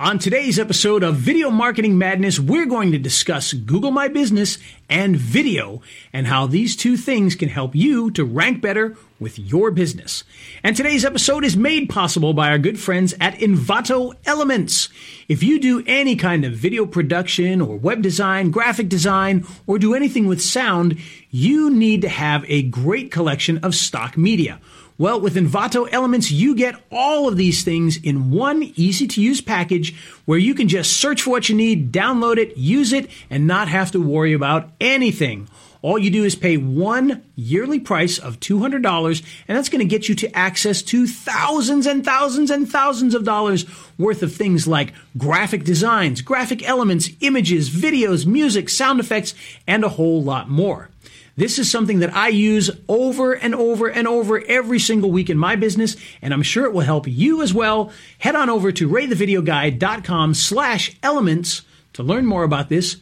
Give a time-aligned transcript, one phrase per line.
[0.00, 4.58] On today's episode of Video Marketing Madness, we're going to discuss Google My Business
[4.90, 5.82] and video
[6.12, 10.24] and how these two things can help you to rank better with your business.
[10.64, 14.88] And today's episode is made possible by our good friends at Envato Elements.
[15.28, 19.94] If you do any kind of video production or web design, graphic design, or do
[19.94, 20.98] anything with sound,
[21.30, 24.60] you need to have a great collection of stock media.
[24.96, 29.40] Well, with Envato Elements, you get all of these things in one easy to use
[29.40, 29.92] package
[30.24, 33.66] where you can just search for what you need, download it, use it, and not
[33.66, 35.48] have to worry about anything.
[35.82, 40.08] All you do is pay one yearly price of $200, and that's going to get
[40.08, 43.66] you to access to thousands and thousands and thousands of dollars
[43.98, 49.34] worth of things like graphic designs, graphic elements, images, videos, music, sound effects,
[49.66, 50.88] and a whole lot more.
[51.36, 55.36] This is something that I use over and over and over every single week in
[55.36, 57.90] my business, and I'm sure it will help you as well.
[58.18, 61.62] Head on over to raythevideoguy.com slash elements
[61.94, 62.98] to learn more about this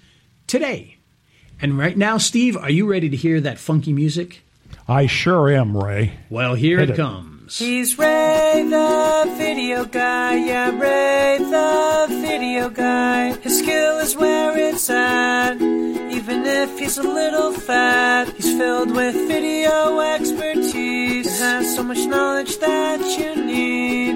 [0.47, 0.97] today.
[1.61, 4.43] And right now, Steve, are you ready to hear that funky music?
[4.89, 6.15] I sure am, Ray.
[6.29, 6.97] Well, here it, it.
[6.97, 7.59] comes.
[7.59, 13.37] He's Ray the video guy, yeah, Ray the video guy.
[13.41, 15.59] His skill is where it's at,
[16.33, 18.29] even if he's a little fat.
[18.37, 24.15] He's filled with video expertise, and has so much knowledge that you need.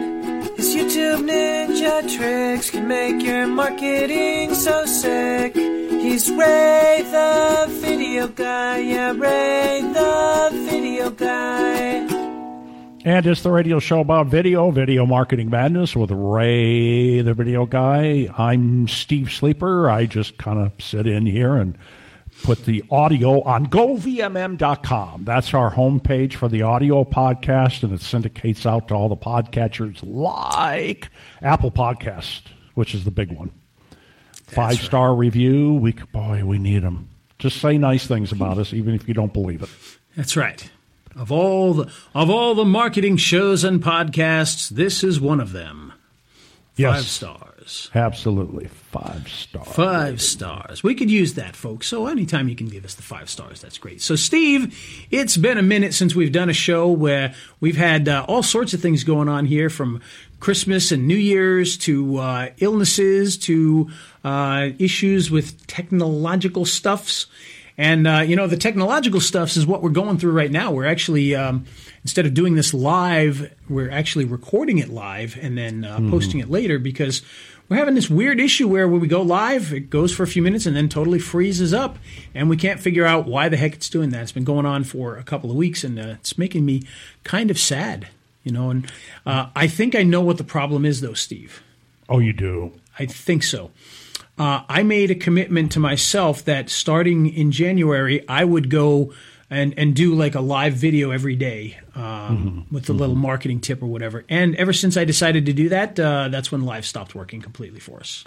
[0.56, 5.55] His YouTube ninja tricks can make your marketing so sick.
[5.55, 12.06] He's Ray the video guy, yeah, Ray the video guy.
[13.05, 18.28] And it's the radio show about video, video marketing madness with Ray, the video guy.
[18.36, 19.89] I'm Steve Sleeper.
[19.89, 21.78] I just kind of sit in here and
[22.42, 25.25] put the audio on govmm.com.
[25.25, 29.98] That's our homepage for the audio podcast, and it syndicates out to all the podcatchers
[30.03, 31.09] like
[31.42, 32.42] Apple Podcast,
[32.75, 33.51] which is the big one.
[34.47, 35.75] Five star review.
[35.75, 37.09] We boy, we need them.
[37.39, 39.69] Just say nice things about us, even if you don't believe it.
[40.17, 40.70] That's right.
[41.17, 45.92] Of all the of all the marketing shows and podcasts, this is one of them.
[46.75, 47.07] Five Yes.
[47.08, 47.55] stars.
[47.94, 49.68] Absolutely, five stars.
[49.68, 50.82] Five stars.
[50.82, 51.86] We could use that, folks.
[51.86, 54.00] So anytime you can give us the five stars, that's great.
[54.00, 54.78] So, Steve,
[55.10, 58.74] it's been a minute since we've done a show where we've had uh, all sorts
[58.74, 60.00] of things going on here from
[60.40, 63.90] Christmas and New Year's to uh, illnesses to
[64.24, 67.27] uh, issues with technological stuffs.
[67.78, 70.70] And, uh, you know, the technological stuffs is what we're going through right now.
[70.72, 71.66] We're actually, um,
[72.02, 76.48] instead of doing this live, we're actually recording it live and then uh, posting it
[76.48, 77.20] later because
[77.68, 80.42] we're having this weird issue where when we go live, it goes for a few
[80.42, 81.98] minutes and then totally freezes up.
[82.34, 84.22] And we can't figure out why the heck it's doing that.
[84.22, 86.82] It's been going on for a couple of weeks and uh, it's making me
[87.24, 88.08] kind of sad,
[88.44, 88.70] you know.
[88.70, 88.90] And
[89.24, 91.62] uh, I think I know what the problem is, though, Steve.
[92.08, 92.72] Oh, you do.
[92.98, 93.72] I think so.
[94.38, 99.12] Uh, I made a commitment to myself that starting in January, I would go
[99.51, 103.83] and, and do like a live video every day um, with a little marketing tip
[103.83, 104.24] or whatever.
[104.29, 107.80] And ever since I decided to do that, uh, that's when live stopped working completely
[107.80, 108.24] for us.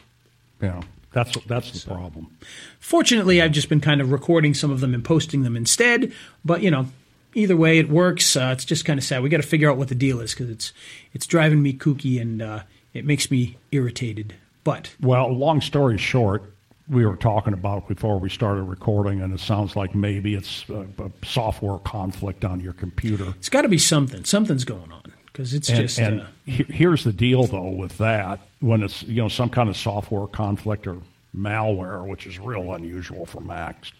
[0.62, 0.82] Yeah,
[1.12, 2.36] that's that's the problem.
[2.80, 6.14] Fortunately, I've just been kind of recording some of them and posting them instead.
[6.44, 6.88] But you know,
[7.34, 8.36] either way, it works.
[8.36, 9.24] Uh, it's just kind of sad.
[9.24, 10.74] We got to figure out what the deal is because it's
[11.14, 12.64] it's driving me kooky and uh,
[12.94, 14.36] it makes me irritated.
[14.64, 16.44] But Well, long story short,
[16.90, 20.86] we were talking about before we started recording, and it sounds like maybe it's a,
[21.04, 23.26] a software conflict on your computer.
[23.38, 24.24] it's got to be something.
[24.26, 26.00] Something's going on because it's And, just.
[26.00, 29.70] and uh, he- here's the deal, though, with that when it's you know some kind
[29.70, 30.98] of software conflict or
[31.38, 33.92] malware, which is real unusual for Macs.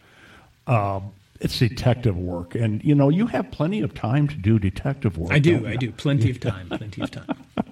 [0.68, 1.00] Uh,
[1.42, 5.32] it's detective work, and you know you have plenty of time to do detective work.
[5.32, 5.66] I do.
[5.68, 5.92] I do.
[5.92, 6.68] Plenty of time.
[6.70, 7.28] Plenty of time.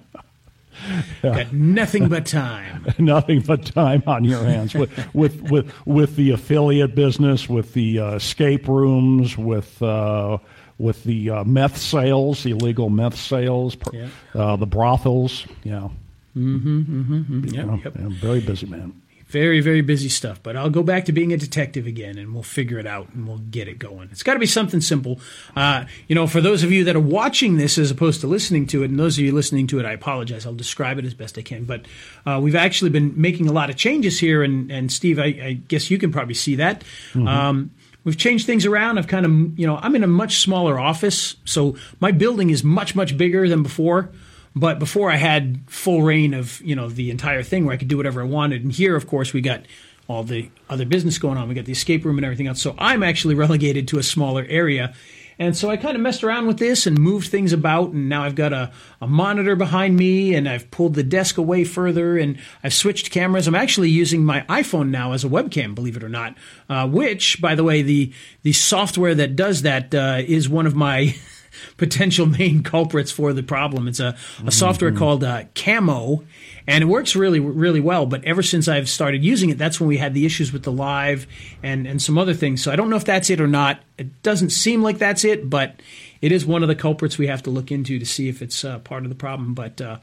[1.22, 2.86] Got nothing but time.
[2.98, 7.98] nothing but time on your hands with with with with the affiliate business, with the
[7.98, 10.38] uh, escape rooms, with uh,
[10.78, 14.08] with the uh, meth sales, illegal meth sales, Yeah.
[14.34, 15.46] uh, the brothels.
[15.64, 15.88] Yeah,
[16.36, 17.96] Yep, Yeah, yep.
[17.96, 18.92] I'm very busy, man.
[19.28, 20.42] Very, very busy stuff.
[20.42, 23.28] But I'll go back to being a detective again and we'll figure it out and
[23.28, 24.08] we'll get it going.
[24.10, 25.20] It's got to be something simple.
[25.54, 28.66] Uh, you know, for those of you that are watching this as opposed to listening
[28.68, 30.46] to it, and those of you listening to it, I apologize.
[30.46, 31.64] I'll describe it as best I can.
[31.64, 31.82] But
[32.24, 34.42] uh, we've actually been making a lot of changes here.
[34.42, 36.82] And, and Steve, I, I guess you can probably see that.
[37.14, 37.70] Um,
[38.04, 38.96] We've changed things around.
[38.96, 42.64] I've kind of, you know, I'm in a much smaller office, so my building is
[42.64, 44.10] much, much bigger than before.
[44.58, 47.88] But before I had full reign of, you know, the entire thing where I could
[47.88, 48.62] do whatever I wanted.
[48.64, 49.64] And here, of course, we got
[50.08, 51.48] all the other business going on.
[51.48, 52.60] We got the escape room and everything else.
[52.60, 54.94] So I'm actually relegated to a smaller area.
[55.40, 57.90] And so I kind of messed around with this and moved things about.
[57.90, 61.62] And now I've got a, a monitor behind me and I've pulled the desk away
[61.62, 63.46] further and I've switched cameras.
[63.46, 66.36] I'm actually using my iPhone now as a webcam, believe it or not,
[66.68, 68.12] uh, which, by the way, the,
[68.42, 71.14] the software that does that uh, is one of my
[71.76, 73.88] potential main culprits for the problem.
[73.88, 74.48] It's a, a mm-hmm.
[74.50, 76.24] software called uh, Camo,
[76.66, 78.06] and it works really, really well.
[78.06, 80.72] But ever since I've started using it, that's when we had the issues with the
[80.72, 81.26] live
[81.62, 82.62] and, and some other things.
[82.62, 83.80] So I don't know if that's it or not.
[83.96, 85.80] It doesn't seem like that's it, but
[86.20, 88.64] it is one of the culprits we have to look into to see if it's
[88.64, 89.54] uh, part of the problem.
[89.54, 89.98] But uh,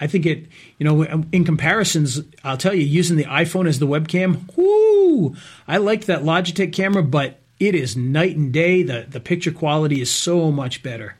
[0.00, 0.46] I think it,
[0.78, 5.36] you know, in comparisons, I'll tell you, using the iPhone as the webcam, whoo,
[5.68, 8.82] I liked that Logitech camera, but it is night and day.
[8.82, 11.16] The the picture quality is so much better.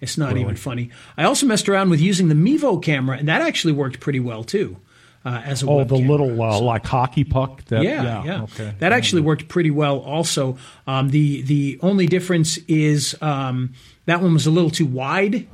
[0.00, 0.42] It's not really?
[0.42, 0.90] even funny.
[1.16, 4.44] I also messed around with using the Mevo camera, and that actually worked pretty well
[4.44, 4.76] too.
[5.24, 6.10] Uh, as a oh, the camera.
[6.10, 7.64] little uh, like hockey puck.
[7.66, 8.42] That, yeah, yeah, yeah.
[8.42, 8.74] Okay.
[8.80, 10.00] That actually worked pretty well.
[10.00, 13.72] Also, um, the the only difference is um,
[14.04, 15.48] that one was a little too wide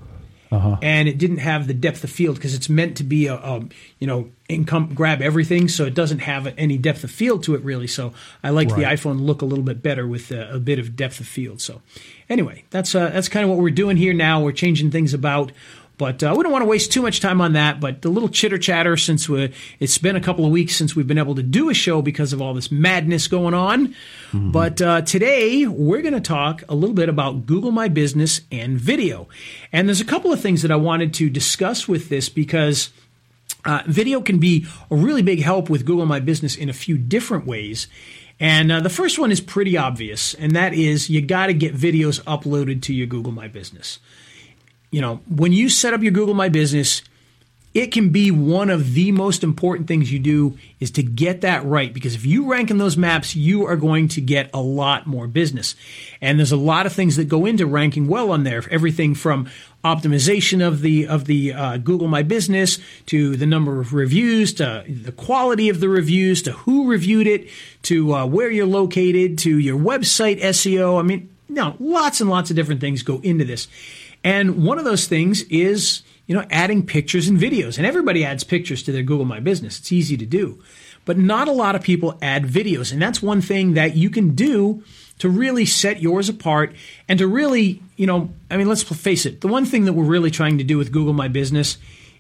[0.50, 0.76] uh-huh.
[0.82, 3.64] and it didn't have the depth of field because it's meant to be a, a
[3.98, 7.62] you know income grab everything, so it doesn't have any depth of field to it
[7.62, 7.86] really.
[7.86, 8.12] So
[8.42, 8.78] I like right.
[8.78, 11.60] the iPhone look a little bit better with a, a, bit of depth of field.
[11.60, 11.82] So
[12.28, 14.42] anyway, that's uh, that's kind of what we're doing here now.
[14.42, 15.52] We're changing things about.
[16.00, 17.78] But uh, we don't want to waste too much time on that.
[17.78, 21.06] But the little chitter chatter, since we, it's been a couple of weeks since we've
[21.06, 23.88] been able to do a show because of all this madness going on.
[23.88, 24.50] Mm-hmm.
[24.50, 28.80] But uh, today we're going to talk a little bit about Google My Business and
[28.80, 29.28] video.
[29.74, 32.90] And there's a couple of things that I wanted to discuss with this because.
[33.62, 36.96] Uh, video can be a really big help with Google My Business in a few
[36.96, 37.88] different ways.
[38.38, 41.74] And uh, the first one is pretty obvious, and that is you got to get
[41.74, 43.98] videos uploaded to your Google My Business
[44.90, 47.02] you know, when you set up your Google My Business,
[47.72, 51.64] it can be one of the most important things you do is to get that
[51.64, 55.06] right because if you rank in those maps you are going to get a lot
[55.06, 55.76] more business.
[56.20, 58.64] And there's a lot of things that go into ranking well on there.
[58.70, 59.48] Everything from
[59.84, 64.84] optimization of the of the uh, google my business to the number of reviews to
[64.86, 67.48] the quality of the reviews to who reviewed it
[67.80, 72.50] to uh, where you're located to your website seo i mean no lots and lots
[72.50, 73.68] of different things go into this
[74.22, 77.78] and one of those things is, you know, adding pictures and videos.
[77.78, 79.78] And everybody adds pictures to their Google My Business.
[79.78, 80.62] It's easy to do.
[81.04, 82.92] But not a lot of people add videos.
[82.92, 84.84] And that's one thing that you can do
[85.18, 86.74] to really set yours apart
[87.08, 89.40] and to really, you know, I mean, let's face it.
[89.40, 91.78] The one thing that we're really trying to do with Google My Business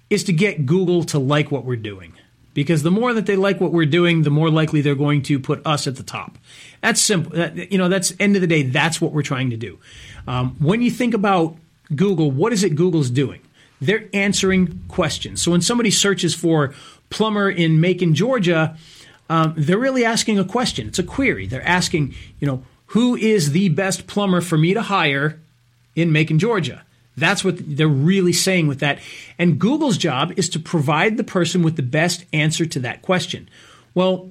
[0.08, 2.14] is to get Google to like what we're doing.
[2.52, 5.38] Because the more that they like what we're doing, the more likely they're going to
[5.38, 6.36] put us at the top.
[6.80, 7.36] That's simple.
[7.36, 8.62] That, you know, that's end of the day.
[8.62, 9.78] That's what we're trying to do.
[10.26, 11.56] Um, when you think about
[11.94, 13.40] Google, what is it Google's doing?
[13.80, 15.42] They're answering questions.
[15.42, 16.74] So when somebody searches for
[17.08, 18.76] plumber in Macon, Georgia,
[19.28, 20.88] um, they're really asking a question.
[20.88, 21.46] It's a query.
[21.46, 25.38] They're asking, you know, who is the best plumber for me to hire
[25.94, 26.82] in Macon, Georgia?
[27.16, 28.98] That's what they're really saying with that.
[29.38, 33.48] And Google's job is to provide the person with the best answer to that question.
[33.94, 34.30] Well,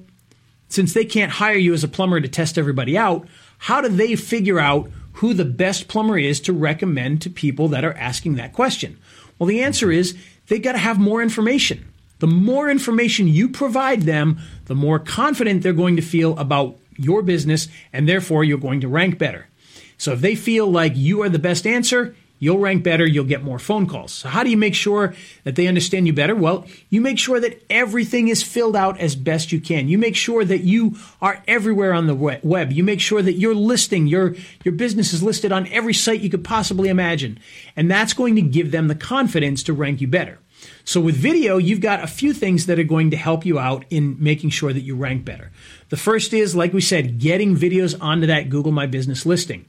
[0.68, 3.26] since they can't hire you as a plumber to test everybody out,
[3.58, 7.84] how do they figure out who the best plumber is to recommend to people that
[7.84, 8.98] are asking that question?
[9.38, 11.92] Well, the answer is they've got to have more information.
[12.20, 17.22] The more information you provide them, the more confident they're going to feel about your
[17.22, 19.46] business, and therefore you're going to rank better.
[19.98, 23.44] So if they feel like you are the best answer, You'll rank better, you'll get
[23.44, 24.12] more phone calls.
[24.12, 25.14] So, how do you make sure
[25.44, 26.34] that they understand you better?
[26.34, 29.88] Well, you make sure that everything is filled out as best you can.
[29.88, 32.72] You make sure that you are everywhere on the web.
[32.72, 36.30] You make sure that your listing, your, your business is listed on every site you
[36.30, 37.38] could possibly imagine.
[37.76, 40.38] And that's going to give them the confidence to rank you better.
[40.84, 43.84] So with video, you've got a few things that are going to help you out
[43.90, 45.50] in making sure that you rank better.
[45.90, 49.66] The first is, like we said, getting videos onto that Google My Business listing.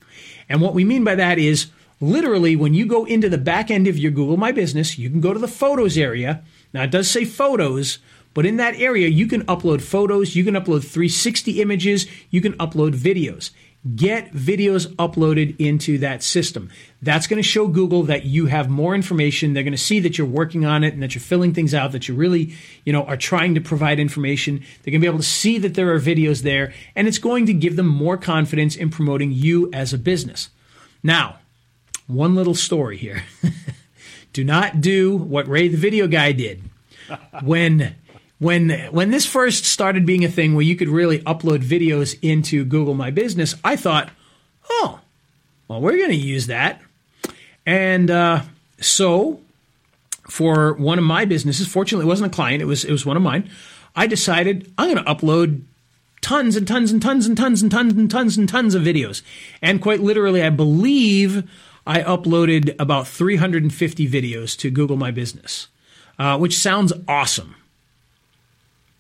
[0.47, 1.67] And what we mean by that is
[2.01, 5.21] literally, when you go into the back end of your Google My Business, you can
[5.21, 6.43] go to the photos area.
[6.73, 7.99] Now, it does say photos,
[8.33, 12.53] but in that area, you can upload photos, you can upload 360 images, you can
[12.53, 13.51] upload videos.
[13.95, 16.69] Get videos uploaded into that system.
[17.01, 19.53] That's going to show Google that you have more information.
[19.53, 21.91] They're going to see that you're working on it and that you're filling things out,
[21.93, 22.53] that you really,
[22.85, 24.59] you know, are trying to provide information.
[24.59, 27.47] They're going to be able to see that there are videos there, and it's going
[27.47, 30.51] to give them more confidence in promoting you as a business.
[31.01, 31.39] Now,
[32.11, 33.23] one little story here.
[34.33, 36.61] do not do what Ray the video guy did.
[37.43, 37.95] When
[38.39, 42.65] when when this first started being a thing where you could really upload videos into
[42.65, 44.09] Google My Business, I thought,
[44.69, 44.99] oh,
[45.67, 46.81] well, we're going to use that.
[47.65, 48.41] And uh,
[48.79, 49.41] so,
[50.29, 53.17] for one of my businesses, fortunately, it wasn't a client; it was it was one
[53.17, 53.49] of mine.
[53.95, 55.61] I decided I'm going to upload
[56.21, 59.21] tons and tons and tons and tons and tons and tons and tons of videos.
[59.61, 61.49] And quite literally, I believe
[61.85, 65.67] I uploaded about 350 videos to Google My Business,
[66.19, 67.55] uh, which sounds awesome.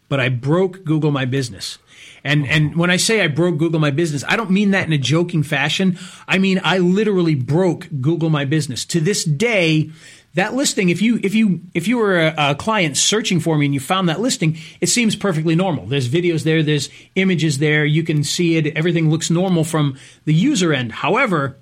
[0.09, 1.77] But I broke Google My Business.
[2.23, 4.93] And and when I say I broke Google My Business, I don't mean that in
[4.93, 5.97] a joking fashion.
[6.27, 8.85] I mean I literally broke Google My Business.
[8.85, 9.91] To this day,
[10.33, 13.65] that listing, if you if you if you were a, a, client searching for me
[13.65, 15.85] and you found that listing, it seems perfectly normal.
[15.87, 18.67] There's videos there, there's images there, you can see it.
[18.77, 20.93] Everything looks normal from the user end.
[20.93, 21.57] However,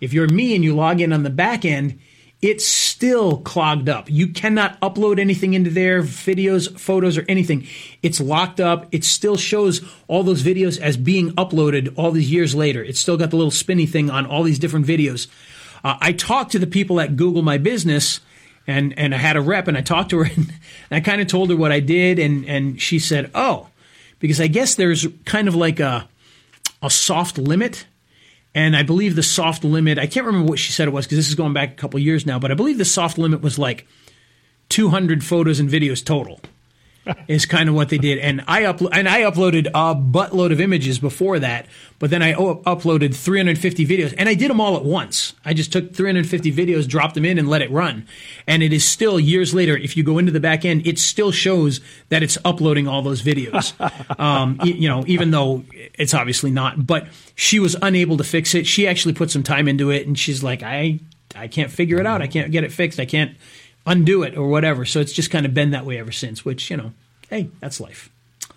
[0.00, 1.98] if you're me and you log in on the back end,
[2.42, 4.08] it's still clogged up.
[4.08, 7.66] You cannot upload anything into there, videos, photos, or anything.
[8.02, 8.86] It's locked up.
[8.92, 12.82] It still shows all those videos as being uploaded all these years later.
[12.82, 15.26] It's still got the little spinny thing on all these different videos.
[15.84, 18.20] Uh, I talked to the people at Google My Business,
[18.66, 20.50] and and I had a rep, and I talked to her, and
[20.90, 23.68] I kind of told her what I did, and and she said, "Oh,
[24.18, 26.08] because I guess there's kind of like a
[26.82, 27.86] a soft limit."
[28.54, 31.18] And I believe the soft limit, I can't remember what she said it was because
[31.18, 33.58] this is going back a couple years now, but I believe the soft limit was
[33.58, 33.86] like
[34.70, 36.40] 200 photos and videos total.
[37.28, 38.18] Is kind of what they did.
[38.18, 41.66] And I uplo- and I uploaded a buttload of images before that,
[41.98, 45.34] but then I o- uploaded 350 videos, and I did them all at once.
[45.44, 48.06] I just took 350 videos, dropped them in, and let it run.
[48.46, 49.76] And it is still years later.
[49.76, 51.80] If you go into the back end, it still shows
[52.10, 53.72] that it's uploading all those videos.
[54.20, 55.64] um, you know, even though
[55.94, 56.86] it's obviously not.
[56.86, 58.66] But she was unable to fix it.
[58.66, 61.00] She actually put some time into it, and she's like, I
[61.34, 62.22] I can't figure it out.
[62.22, 62.98] I can't get it fixed.
[62.98, 63.36] I can't
[63.86, 64.84] undo it or whatever.
[64.84, 66.92] So it's just kind of been that way ever since, which, you know,
[67.28, 68.10] hey, that's life.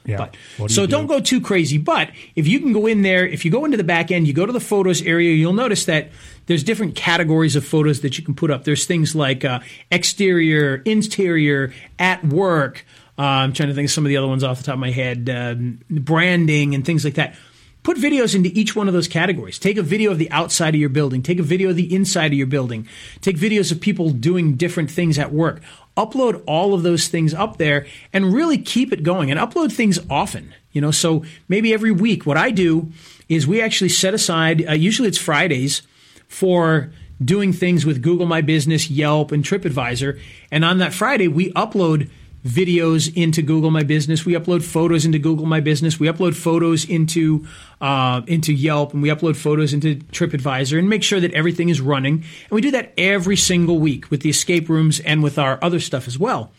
[0.05, 0.17] Yeah.
[0.17, 0.91] But, do so do?
[0.91, 1.77] don't go too crazy.
[1.77, 4.33] But if you can go in there, if you go into the back end, you
[4.33, 6.11] go to the photos area, you'll notice that
[6.45, 8.65] there's different categories of photos that you can put up.
[8.65, 9.61] There's things like uh,
[9.91, 12.85] exterior, interior, at work.
[13.17, 14.79] Uh, I'm trying to think of some of the other ones off the top of
[14.79, 17.35] my head, um, branding and things like that.
[17.83, 19.59] Put videos into each one of those categories.
[19.59, 21.21] Take a video of the outside of your building.
[21.21, 22.87] Take a video of the inside of your building.
[23.19, 25.61] Take videos of people doing different things at work.
[25.97, 29.99] Upload all of those things up there and really keep it going and upload things
[30.09, 30.53] often.
[30.71, 32.25] You know, so maybe every week.
[32.25, 32.91] What I do
[33.27, 35.81] is we actually set aside, uh, usually it's Fridays,
[36.27, 36.91] for
[37.23, 40.19] doing things with Google My Business, Yelp, and TripAdvisor.
[40.51, 42.09] And on that Friday, we upload
[42.45, 44.25] videos into Google My Business.
[44.25, 45.99] We upload photos into Google My Business.
[45.99, 47.47] We upload photos into
[47.79, 51.79] uh, into Yelp, and we upload photos into TripAdvisor, and make sure that everything is
[51.81, 52.15] running.
[52.15, 55.79] And we do that every single week with the escape rooms and with our other
[55.79, 56.51] stuff as well.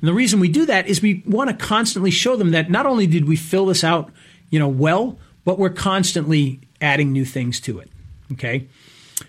[0.00, 2.86] And the reason we do that is we want to constantly show them that not
[2.86, 4.10] only did we fill this out,
[4.50, 7.90] you know, well, but we're constantly adding new things to it.
[8.32, 8.68] Okay.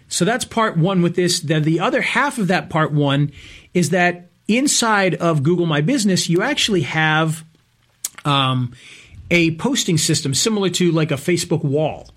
[0.07, 1.41] So that's part one with this.
[1.41, 3.31] The, the other half of that part one
[3.73, 7.43] is that inside of Google My Business, you actually have
[8.25, 8.73] um,
[9.29, 12.09] a posting system similar to like a Facebook wall.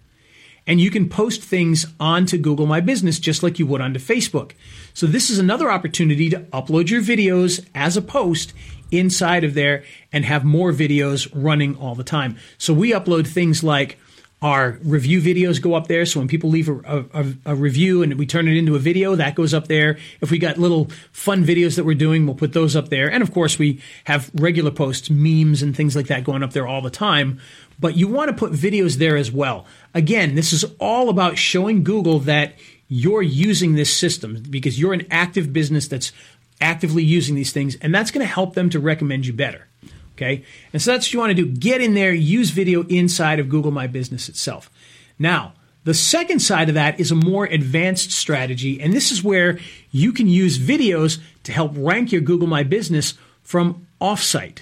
[0.67, 4.53] And you can post things onto Google My Business just like you would onto Facebook.
[4.95, 8.55] So this is another opportunity to upload your videos as a post
[8.91, 12.37] inside of there and have more videos running all the time.
[12.57, 13.99] So we upload things like
[14.43, 16.05] our review videos go up there.
[16.05, 19.15] So when people leave a, a, a, review and we turn it into a video,
[19.15, 19.97] that goes up there.
[20.21, 23.11] If we got little fun videos that we're doing, we'll put those up there.
[23.11, 26.67] And of course, we have regular posts, memes, and things like that going up there
[26.67, 27.41] all the time.
[27.81, 29.65] But you want to put videos there as well.
[29.95, 32.55] Again, this is all about showing Google that
[32.89, 36.13] you're using this system because you're an active business that's
[36.61, 39.67] actively using these things, and that's going to help them to recommend you better.
[40.17, 40.45] Okay.
[40.73, 41.47] And so that's what you want to do.
[41.47, 44.71] Get in there, use video inside of Google My Business itself.
[45.19, 45.55] Now,
[45.85, 48.81] the second side of that is a more advanced strategy.
[48.81, 49.59] And this is where
[49.91, 54.61] you can use videos to help rank your Google My Business from offsite.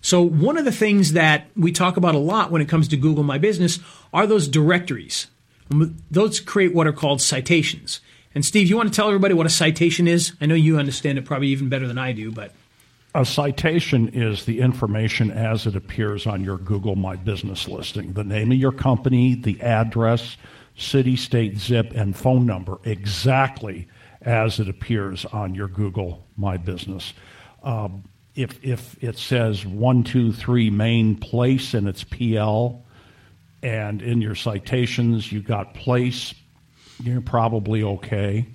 [0.00, 2.96] So, one of the things that we talk about a lot when it comes to
[2.96, 3.80] Google My Business
[4.14, 5.26] are those directories.
[5.70, 8.00] Um, those create what are called citations.
[8.34, 10.32] And Steve, you want to tell everybody what a citation is?
[10.40, 12.52] I know you understand it probably even better than I do, but
[13.16, 18.22] a citation is the information as it appears on your Google My Business listing the
[18.22, 20.36] name of your company, the address,
[20.76, 23.88] city, state, zip, and phone number, exactly
[24.20, 27.14] as it appears on your Google My Business.
[27.62, 28.04] Um,
[28.34, 32.84] if, if it says 123 Main Place and it's PL,
[33.62, 36.34] and in your citations you got place,
[37.02, 38.46] you're probably okay.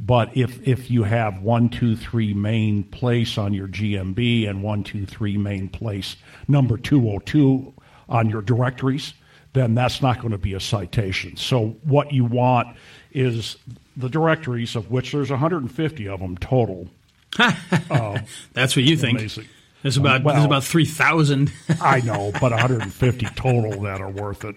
[0.00, 4.84] But if, if you have one, two, three main place on your GMB and one,
[4.84, 7.74] two, three main place number 202
[8.08, 9.14] on your directories,
[9.54, 11.36] then that's not going to be a citation.
[11.36, 12.76] So what you want
[13.10, 13.56] is
[13.96, 16.88] the directories, of which there's 150 of them total.
[17.38, 18.20] uh,
[18.52, 19.18] that's what you think.
[19.18, 19.46] Amazing.
[19.82, 21.52] There's about well- there's about three thousand.
[21.80, 24.56] I know, but 150 total that are worth it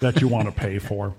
[0.00, 1.14] that you want to pay for.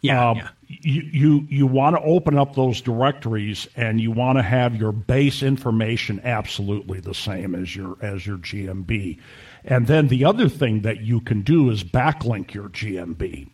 [0.00, 0.48] Yeah, Um, yeah.
[0.68, 4.92] You you, you want to open up those directories and you want to have your
[4.92, 9.18] base information absolutely the same as your as your GMB.
[9.64, 13.48] And then the other thing that you can do is backlink your GMB.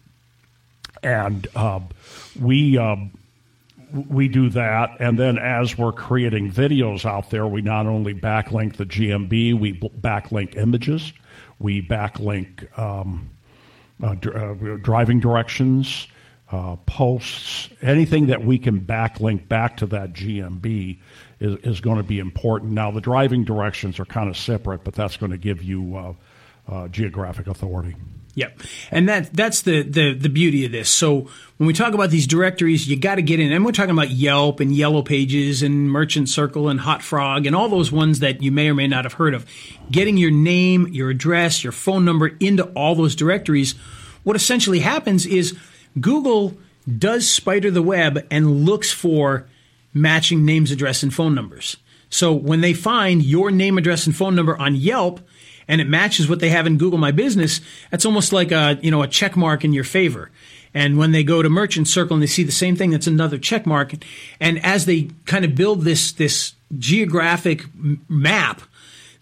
[1.02, 1.88] And um,
[2.38, 3.12] we um,
[4.08, 8.76] we do that, and then as we're creating videos out there, we not only backlink
[8.76, 11.12] the GMB, we backlink images,
[11.58, 13.30] we backlink um,
[14.02, 16.08] uh, dr- uh, driving directions,
[16.50, 20.98] uh, posts, anything that we can backlink back to that GMB
[21.40, 22.72] is, is going to be important.
[22.72, 26.72] Now, the driving directions are kind of separate, but that's going to give you uh,
[26.72, 27.96] uh, geographic authority.
[28.36, 28.60] Yep,
[28.90, 30.90] and that that's the, the the beauty of this.
[30.90, 33.92] So when we talk about these directories, you got to get in, and we're talking
[33.92, 38.18] about Yelp and Yellow Pages and Merchant Circle and Hot Frog and all those ones
[38.18, 39.46] that you may or may not have heard of.
[39.90, 43.72] Getting your name, your address, your phone number into all those directories.
[44.22, 45.56] What essentially happens is
[46.00, 46.56] Google
[46.98, 49.46] does spider the web and looks for
[49.92, 51.76] matching names, address, and phone numbers.
[52.10, 55.20] So when they find your name, address, and phone number on Yelp,
[55.68, 57.60] and it matches what they have in Google My Business,
[57.90, 60.30] that's almost like a you know a check mark in your favor.
[60.72, 63.38] And when they go to Merchant Circle and they see the same thing, that's another
[63.38, 63.94] check mark.
[64.40, 67.64] And as they kind of build this this geographic
[68.08, 68.60] map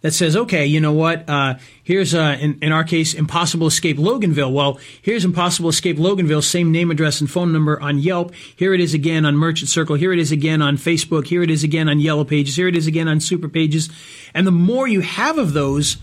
[0.04, 1.26] that says, okay, you know what?
[1.30, 4.52] Uh, here's uh, in, in our case, Impossible Escape Loganville.
[4.52, 8.34] Well, here's Impossible Escape Loganville, same name, address, and phone number on Yelp.
[8.34, 9.96] Here it is again on Merchant Circle.
[9.96, 11.26] Here it is again on Facebook.
[11.26, 12.54] Here it is again on Yellow Pages.
[12.54, 13.88] Here it is again on Super Pages.
[14.34, 15.96] And the more you have of those,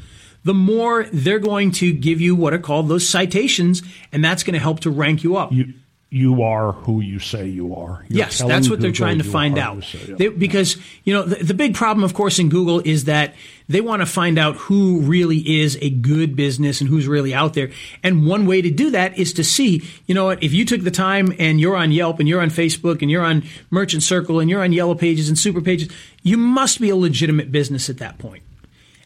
[0.43, 4.55] the more they're going to give you what are called those citations, and that's going
[4.55, 5.51] to help to rank you up.
[5.51, 5.75] You,
[6.13, 8.05] you are who you say you are.
[8.09, 9.81] You're Yes, that's what they're trying to find out.
[9.85, 10.75] say you They- because
[11.05, 13.33] you know the, the big problem, of course, in Google is that
[13.69, 17.53] they want to find out who really is a good business and who's really out
[17.53, 17.71] there.
[18.03, 20.81] And one way to do that is to see, you know what, if you took
[20.81, 24.41] the time and you're on Yelp and you're on Facebook and you're on Merchant Circle
[24.41, 25.87] and you're on Yellow Pages and Super Pages,
[26.23, 28.43] you must be a legitimate business at that point.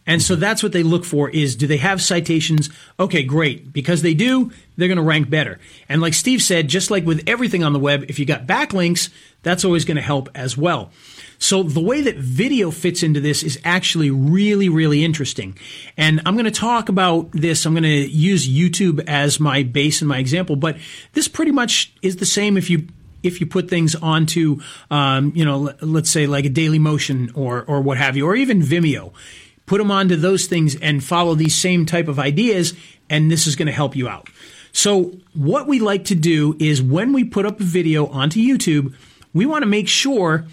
[0.08, 2.70] And so that's what they look for is do they have citations?
[3.00, 3.74] Okay, great.
[3.74, 5.60] Because they do, they're going to rank better.
[5.90, 9.10] And like Steve said, just like with everything on the web, if you got backlinks,
[9.42, 10.92] that's always going to help as well.
[11.38, 15.58] So the way that video fits into this is actually really, really interesting.
[15.98, 17.66] And I'm going to talk about this.
[17.66, 20.78] I'm going to use YouTube as my base and my example, but
[21.14, 22.88] this pretty much is the same if you
[23.24, 24.60] if you put things onto,
[24.92, 28.36] um, you know, let's say like a Daily Motion or or what have you, or
[28.36, 29.14] even Vimeo.
[29.66, 32.74] Put them onto those things and follow these same type of ideas,
[33.10, 34.30] and this is going to help you out.
[34.72, 38.94] So what we like to do is when we put up a video onto YouTube,
[39.34, 40.46] we want to make sure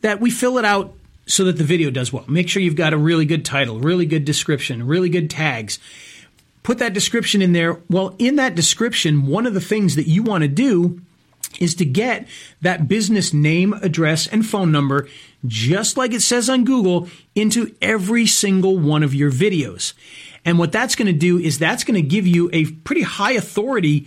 [0.00, 0.94] that we fill it out
[1.26, 2.24] so that the video does well.
[2.28, 5.78] Make sure you've got a really good title, really good description, really good tags
[6.64, 7.80] put that description in there.
[7.88, 11.00] Well, in that description, one of the things that you want to do
[11.60, 12.26] is to get
[12.62, 15.06] that business name, address, and phone number,
[15.46, 19.92] just like it says on Google, into every single one of your videos.
[20.44, 23.32] And what that's going to do is that's going to give you a pretty high
[23.32, 24.06] authority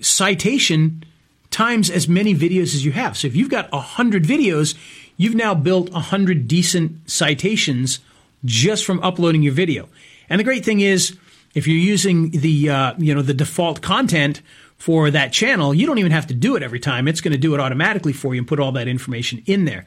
[0.00, 1.04] citation
[1.50, 3.16] times as many videos as you have.
[3.16, 4.76] So if you've got 100 videos,
[5.16, 8.00] you've now built 100 decent citations
[8.44, 9.88] just from uploading your video.
[10.28, 11.16] And the great thing is,
[11.54, 14.40] if you're using the uh, you know the default content
[14.78, 17.06] for that channel, you don't even have to do it every time.
[17.06, 19.84] It's going to do it automatically for you and put all that information in there.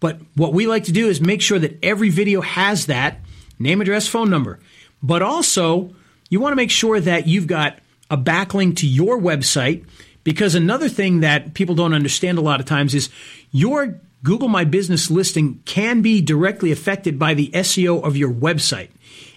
[0.00, 3.20] But what we like to do is make sure that every video has that
[3.58, 4.58] name, address, phone number.
[5.02, 5.94] But also,
[6.30, 7.78] you want to make sure that you've got
[8.10, 9.84] a backlink to your website
[10.24, 13.10] because another thing that people don't understand a lot of times is
[13.50, 18.90] your Google My Business listing can be directly affected by the SEO of your website.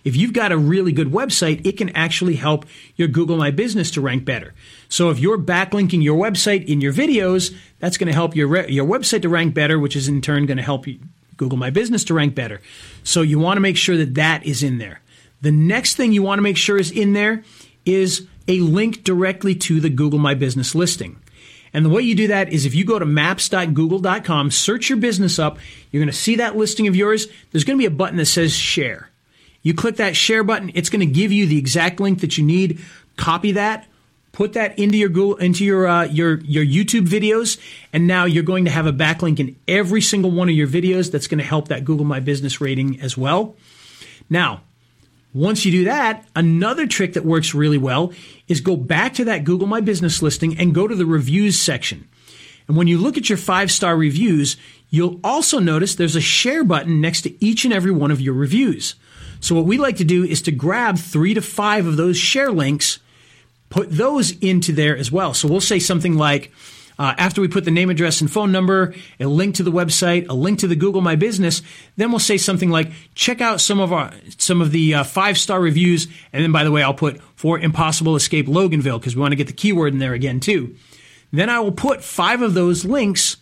[0.03, 3.91] If you've got a really good website, it can actually help your Google My Business
[3.91, 4.53] to rank better.
[4.93, 8.69] So if you're backlinking your website in your videos, that's going to help your re-
[8.69, 10.85] your website to rank better, which is in turn going to help
[11.35, 12.61] Google My Business to rank better.
[13.03, 15.01] So you want to make sure that that is in there.
[15.41, 17.43] The next thing you want to make sure is in there
[17.87, 21.19] is a link directly to the Google My Business listing.
[21.73, 25.39] And the way you do that is if you go to maps.google.com, search your business
[25.39, 25.57] up,
[25.89, 27.25] you're going to see that listing of yours.
[27.51, 29.09] There's going to be a button that says share.
[29.63, 32.45] You click that share button, it's going to give you the exact link that you
[32.45, 32.79] need.
[33.17, 33.87] Copy that,
[34.33, 37.57] put that into your Google, into your uh, your your YouTube videos,
[37.93, 41.09] and now you're going to have a backlink in every single one of your videos.
[41.09, 43.55] That's going to help that Google My Business rating as well.
[44.29, 44.61] Now,
[45.33, 48.11] once you do that, another trick that works really well
[48.47, 52.07] is go back to that Google My Business listing and go to the reviews section.
[52.67, 54.57] And when you look at your five star reviews,
[54.89, 58.33] you'll also notice there's a share button next to each and every one of your
[58.33, 58.95] reviews.
[59.39, 62.51] So what we like to do is to grab three to five of those share
[62.51, 62.99] links,
[63.73, 65.33] put those into there as well.
[65.33, 66.51] So we'll say something like,
[66.99, 70.29] uh, after we put the name, address, and phone number, a link to the website,
[70.29, 71.63] a link to the Google My Business,
[71.97, 75.39] then we'll say something like, check out some of our some of the uh, five
[75.39, 79.21] star reviews, and then by the way, I'll put for Impossible Escape Loganville because we
[79.21, 80.75] want to get the keyword in there again too.
[81.31, 83.37] Then I will put five of those links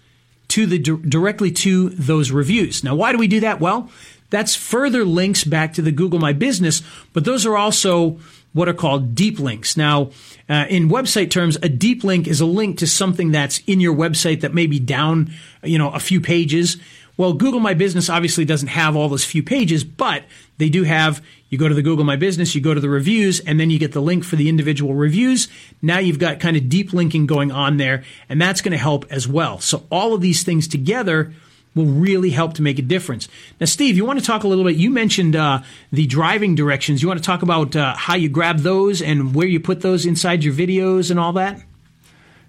[0.47, 2.85] to the directly to those reviews.
[2.85, 3.59] Now, why do we do that?
[3.59, 3.91] Well,
[4.29, 8.21] that's further links back to the Google My Business, but those are also
[8.53, 9.77] what are called deep links.
[9.77, 10.11] Now,
[10.49, 13.95] uh, in website terms, a deep link is a link to something that's in your
[13.95, 15.31] website that may be down,
[15.63, 16.77] you know, a few pages.
[17.17, 20.23] Well, Google My Business obviously doesn't have all those few pages, but
[20.57, 23.39] they do have, you go to the Google My Business, you go to the reviews,
[23.41, 25.47] and then you get the link for the individual reviews.
[25.81, 29.05] Now you've got kind of deep linking going on there, and that's going to help
[29.11, 29.59] as well.
[29.59, 31.33] So all of these things together
[31.75, 33.27] will really help to make a difference.
[33.59, 34.75] Now, Steve, you want to talk a little bit?
[34.75, 37.01] You mentioned uh, the driving directions.
[37.01, 40.05] You want to talk about uh, how you grab those and where you put those
[40.05, 41.61] inside your videos and all that?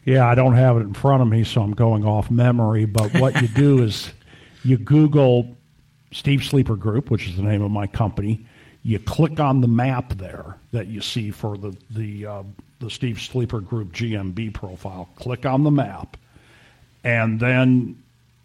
[0.04, 2.86] Yeah, I don't have it in front of me, so I'm going off memory.
[2.86, 4.10] But what you do is
[4.64, 5.56] you Google
[6.10, 8.44] Steve Sleeper Group, which is the name of my company.
[8.82, 12.42] You click on the map there that you see for the the uh,
[12.80, 15.08] the Steve Sleeper Group GMB profile.
[15.14, 16.16] Click on the map,
[17.04, 18.01] and then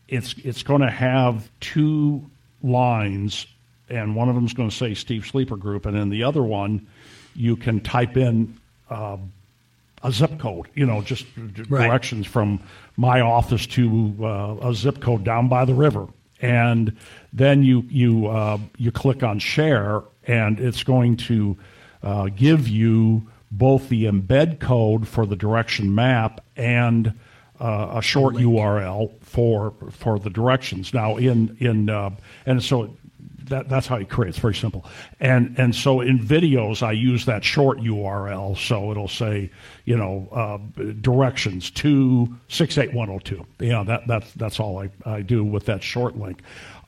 [0.07, 2.25] it's it's going to have two
[2.63, 3.47] lines,
[3.89, 6.43] and one of them is going to say Steve Sleeper Group, and then the other
[6.43, 6.87] one,
[7.35, 8.57] you can type in
[8.89, 9.17] uh,
[10.03, 10.67] a zip code.
[10.75, 11.25] You know, just
[11.69, 11.87] right.
[11.87, 12.61] directions from
[12.95, 16.07] my office to uh, a zip code down by the river,
[16.41, 16.95] and
[17.33, 21.57] then you you uh, you click on share, and it's going to
[22.03, 27.13] uh, give you both the embed code for the direction map and
[27.59, 30.93] uh, a short URL for for the directions.
[30.93, 32.11] Now in in uh,
[32.45, 32.95] and so
[33.49, 34.29] that that's how you create.
[34.29, 34.85] It's very simple.
[35.19, 38.57] And and so in videos, I use that short URL.
[38.57, 39.51] So it'll say,
[39.85, 43.45] you know, uh, directions to six eight one zero oh two.
[43.59, 46.41] Yeah, that that's that's all I, I do with that short link.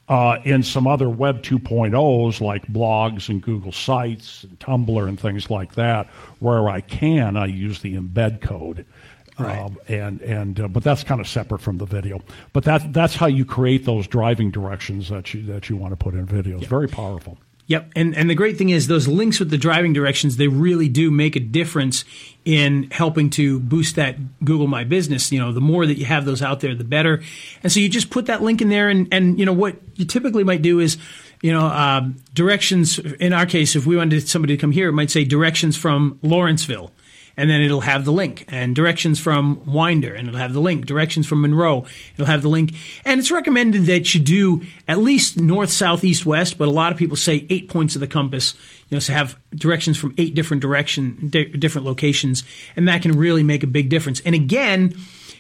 [0.10, 5.52] Uh, in some other Web 2.0s like blogs and Google Sites and Tumblr and things
[5.52, 6.08] like that,
[6.40, 8.88] where I can, I use the embed code.
[9.40, 9.60] Right.
[9.60, 12.22] Um, and and uh, but that's kind of separate from the video.
[12.54, 15.98] But that that's how you create those driving directions that you that you want to
[15.98, 16.62] put in videos.
[16.62, 16.70] Yep.
[16.70, 17.38] Very powerful.
[17.68, 20.90] Yep, and and the great thing is those links with the driving directions they really
[20.90, 22.04] do make a difference
[22.44, 25.32] in helping to boost that Google My Business.
[25.32, 27.22] You know, the more that you have those out there, the better.
[27.62, 30.06] And so you just put that link in there, and and you know what you
[30.06, 30.98] typically might do is
[31.42, 33.00] you know, um, directions.
[33.00, 36.20] In our case, if we wanted somebody to come here, it might say directions from
[36.22, 36.92] Lawrenceville
[37.38, 40.86] and then it'll have the link and directions from Winder, and it'll have the link.
[40.86, 42.74] Directions from Monroe, it'll have the link.
[43.06, 46.92] And it's recommended that you do at least north, south, east, west, but a lot
[46.92, 48.56] of people say eight points of the compass.
[48.90, 52.44] You know, so have directions from eight different direction, di- different locations,
[52.76, 54.20] and that can really make a big difference.
[54.22, 54.96] And again,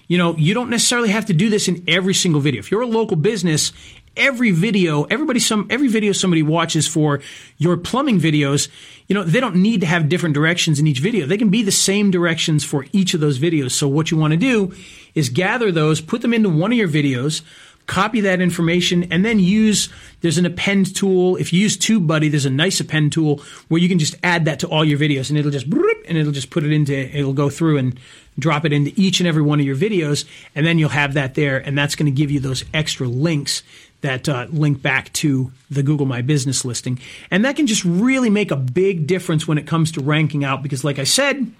[0.07, 2.59] you know, you don't necessarily have to do this in every single video.
[2.59, 3.71] If you're a local business
[4.19, 7.21] every video, everybody some every video somebody watches for
[7.57, 8.67] your plumbing videos,
[9.07, 11.25] you know, they don't need to have different directions in each video.
[11.25, 13.71] They can be the same directions for each of those videos.
[13.71, 14.73] So what you want to do
[15.15, 17.41] is gather those, put them into one of your videos,
[17.87, 19.89] copy that information, and then use
[20.21, 21.37] there's an append tool.
[21.37, 24.59] If you use TubeBuddy, there's a nice append tool where you can just add that
[24.59, 27.49] to all your videos and it'll just and it'll just put it into it'll go
[27.49, 27.99] through and
[28.37, 31.35] drop it into each and every one of your videos, and then you'll have that
[31.35, 33.63] there, and that's going to give you those extra links
[34.01, 36.99] that uh, link back to the Google My Business listing.
[37.29, 40.63] And that can just really make a big difference when it comes to ranking out
[40.63, 41.51] because, like I said,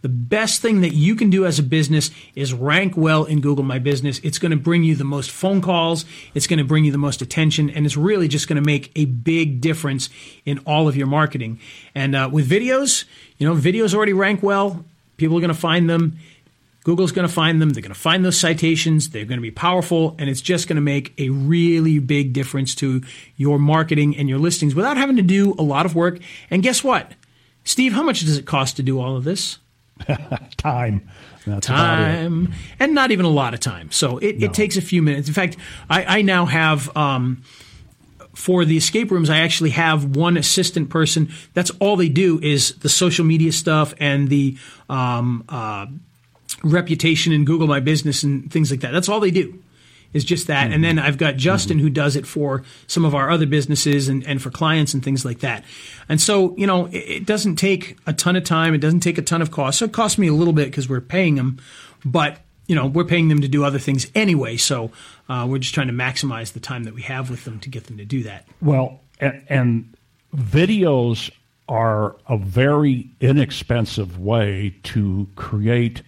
[0.00, 3.64] the best thing that you can do as a business is rank well in Google
[3.64, 4.20] My Business.
[4.22, 6.98] It's going to bring you the most phone calls, it's going to bring you the
[6.98, 10.08] most attention, and it's really just going to make a big difference
[10.44, 11.58] in all of your marketing.
[11.96, 13.06] And uh, with videos,
[13.38, 14.84] you know, videos already rank well,
[15.16, 16.18] people are going to find them
[16.88, 17.68] Google's going to find them.
[17.68, 19.10] They're going to find those citations.
[19.10, 22.74] They're going to be powerful, and it's just going to make a really big difference
[22.76, 23.02] to
[23.36, 26.18] your marketing and your listings without having to do a lot of work.
[26.50, 27.12] And guess what?
[27.62, 29.58] Steve, how much does it cost to do all of this?
[30.56, 31.06] time.
[31.46, 32.54] That's time.
[32.80, 33.90] And not even a lot of time.
[33.90, 34.46] So it, no.
[34.46, 35.28] it takes a few minutes.
[35.28, 35.58] In fact,
[35.90, 36.96] I, I now have.
[36.96, 37.42] Um,
[38.34, 41.28] for the escape rooms, I actually have one assistant person.
[41.54, 44.56] That's all they do is the social media stuff and the
[44.88, 45.86] um, uh,
[46.62, 48.92] reputation in Google My Business and things like that.
[48.92, 49.62] That's all they do
[50.12, 50.64] is just that.
[50.64, 50.72] Mm-hmm.
[50.72, 51.84] And then I've got Justin mm-hmm.
[51.84, 55.24] who does it for some of our other businesses and, and for clients and things
[55.24, 55.64] like that.
[56.08, 58.74] And so, you know, it, it doesn't take a ton of time.
[58.74, 59.78] It doesn't take a ton of cost.
[59.78, 61.58] So it costs me a little bit because we're paying them,
[62.04, 64.56] but you know, we're paying them to do other things anyway.
[64.56, 64.92] So
[65.28, 67.84] uh, we're just trying to maximize the time that we have with them to get
[67.84, 68.46] them to do that.
[68.60, 69.94] Well, and, and
[70.36, 71.30] videos
[71.66, 76.02] are a very inexpensive way to create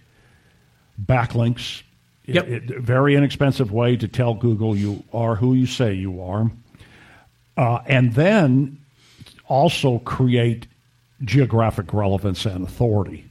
[1.05, 1.83] backlinks.
[2.25, 2.47] Yep.
[2.47, 6.51] It- it- very inexpensive way to tell Google you are who you say you are.
[7.57, 8.77] Uh, and then
[9.47, 10.67] also create
[11.23, 13.25] geographic relevance and authority.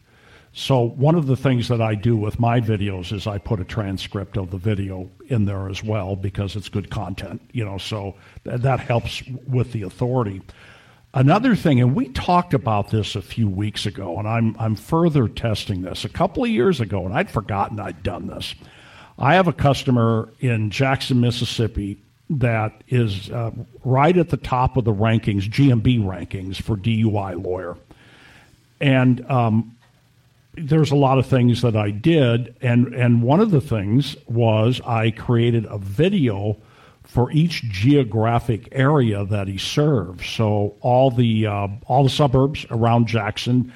[0.52, 3.64] So one of the things that I do with my videos is I put a
[3.64, 8.16] transcript of the video in there as well because it's good content, you know, so
[8.44, 10.42] th- that helps with the authority.
[11.12, 15.26] Another thing, and we talked about this a few weeks ago, and I'm I'm further
[15.26, 16.04] testing this.
[16.04, 18.54] A couple of years ago, and I'd forgotten I'd done this.
[19.18, 21.98] I have a customer in Jackson, Mississippi,
[22.30, 23.50] that is uh,
[23.84, 27.76] right at the top of the rankings, GMB rankings for DUI lawyer,
[28.80, 29.76] and um,
[30.54, 34.80] there's a lot of things that I did, and and one of the things was
[34.86, 36.56] I created a video
[37.04, 40.26] for each geographic area that he serves.
[40.28, 43.72] So all the uh, all the suburbs around Jackson,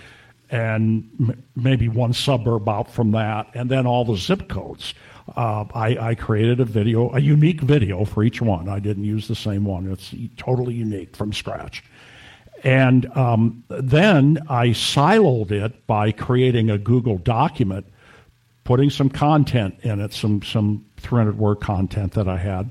[0.51, 4.95] and m- maybe one suburb out from that, and then all the zip codes.
[5.37, 8.69] Uh, I, I created a video, a unique video for each one.
[8.69, 9.91] I didn't use the same one.
[9.91, 11.83] It's totally unique from scratch.
[12.63, 17.87] And um, then I siloed it by creating a Google document,
[18.65, 22.71] putting some content in it, some some 300 word content that I had,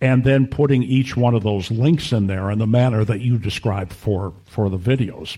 [0.00, 3.38] and then putting each one of those links in there in the manner that you
[3.38, 5.36] described for for the videos.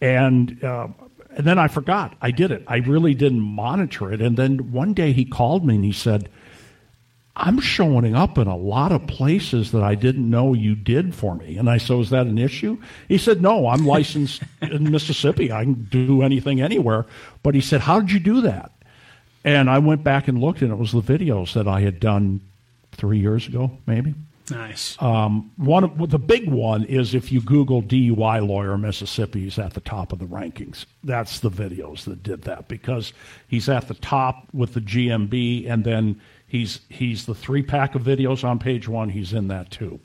[0.00, 0.88] And uh,
[1.30, 2.64] and then I forgot I did it.
[2.66, 4.20] I really didn't monitor it.
[4.20, 6.28] And then one day he called me and he said.
[7.38, 11.34] I'm showing up in a lot of places that I didn't know you did for
[11.34, 11.58] me.
[11.58, 12.78] And I said, Is that an issue?
[13.08, 15.52] He said, No, I'm licensed in Mississippi.
[15.52, 17.04] I can do anything anywhere.
[17.42, 18.72] But he said, How did you do that?
[19.44, 22.40] And I went back and looked, and it was the videos that I had done
[22.96, 24.14] three years ago, maybe.
[24.50, 25.00] Nice.
[25.02, 29.74] Um, one of, the big one is if you Google DUI lawyer Mississippi, he's at
[29.74, 30.86] the top of the rankings.
[31.02, 33.12] That's the videos that did that because
[33.48, 38.02] he's at the top with the GMB, and then he's he's the three pack of
[38.02, 39.08] videos on page one.
[39.08, 39.98] He's in that too.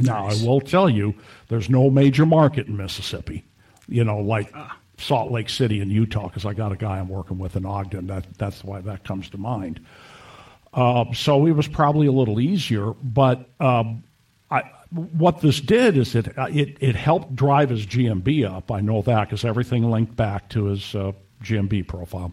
[0.00, 1.14] Now I will tell you,
[1.48, 3.44] there's no major market in Mississippi.
[3.86, 4.52] You know, like
[4.98, 8.08] Salt Lake City in Utah, because I got a guy I'm working with in Ogden.
[8.08, 9.80] That that's why that comes to mind.
[10.74, 14.02] Uh, so it was probably a little easier, but um,
[14.50, 18.70] I, what this did is it, it it helped drive his GMB up.
[18.70, 22.32] I know that because everything linked back to his uh, GMB profile,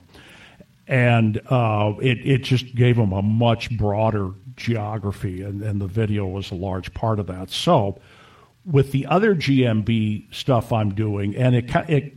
[0.87, 6.25] and uh, it it just gave him a much broader geography, and, and the video
[6.25, 7.49] was a large part of that.
[7.49, 7.99] So
[8.65, 12.13] with the other GMB stuff I'm doing, and it it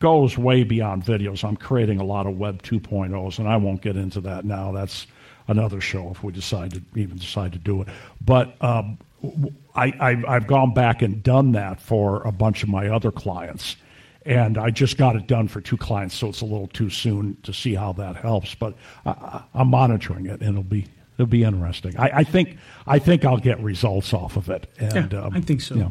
[0.00, 1.44] goes way beyond videos.
[1.44, 4.72] I'm creating a lot of Web 2.0s, and I won't get into that now.
[4.72, 5.06] That's
[5.50, 7.88] another show if we decide to even decide to do it.
[8.20, 8.98] But um,
[9.74, 13.76] I, I, I've gone back and done that for a bunch of my other clients.
[14.26, 17.38] And I just got it done for two clients, so it's a little too soon
[17.42, 18.54] to see how that helps.
[18.54, 18.74] But
[19.06, 21.98] I, I'm monitoring it, and it'll be it'll be interesting.
[21.98, 24.66] I, I think I think I'll get results off of it.
[24.78, 25.74] And Yeah, um, I think so.
[25.74, 25.88] Yeah,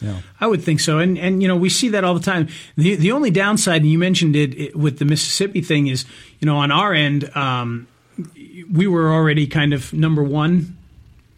[0.00, 0.20] yeah.
[0.40, 2.46] I would think so, and and you know we see that all the time.
[2.76, 6.04] The the only downside, and you mentioned it, it with the Mississippi thing, is
[6.38, 7.88] you know on our end, um,
[8.70, 10.76] we were already kind of number one,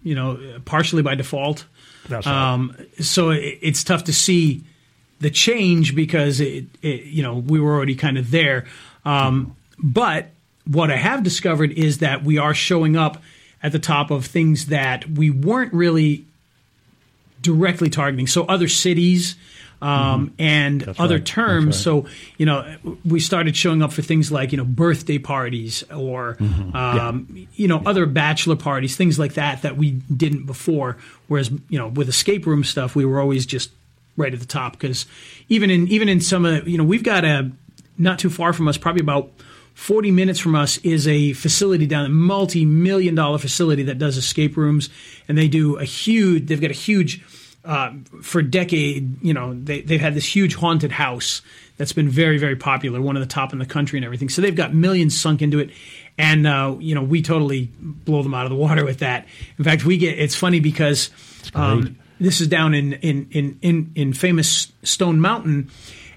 [0.03, 1.66] you know, partially by default.
[2.09, 2.53] That's right.
[2.53, 4.62] Um, so it, it's tough to see
[5.20, 8.66] the change because it, it you know we were already kind of there.
[9.05, 10.29] Um, but
[10.66, 13.23] what I have discovered is that we are showing up
[13.62, 16.25] at the top of things that we weren't really
[17.40, 18.27] directly targeting.
[18.27, 19.37] So other cities
[19.85, 21.01] um, and other Mm-hmm.
[21.01, 21.09] right.
[21.09, 21.66] That's terms.
[21.66, 21.75] right.
[21.75, 22.07] So
[22.38, 26.75] you know, we started showing up for things like you know birthday parties or Mm-hmm.
[26.77, 30.97] um, you know other bachelor parties, things like that that we didn't before.
[31.29, 33.70] Whereas you know with escape room stuff, we were always just
[34.16, 35.07] right at the top because
[35.49, 37.51] even in even in some of you know we've got a
[37.99, 39.31] not too far from us, probably about
[39.75, 44.57] 40 minutes from us is a facility down a multi-million dollar facility that does escape
[44.57, 44.88] rooms
[45.29, 47.23] and they do a huge they've got a huge
[47.64, 51.42] uh, for a decade you know they, they've had this huge haunted house
[51.77, 54.29] that's been very very popular one of the top in the country and everything.
[54.29, 55.70] So they've got millions sunk into it.
[56.16, 59.27] And uh, you know we totally blow them out of the water with that.
[59.59, 61.11] In fact we get it's funny because
[61.55, 65.70] um, this is down in, in in in in famous stone mountain.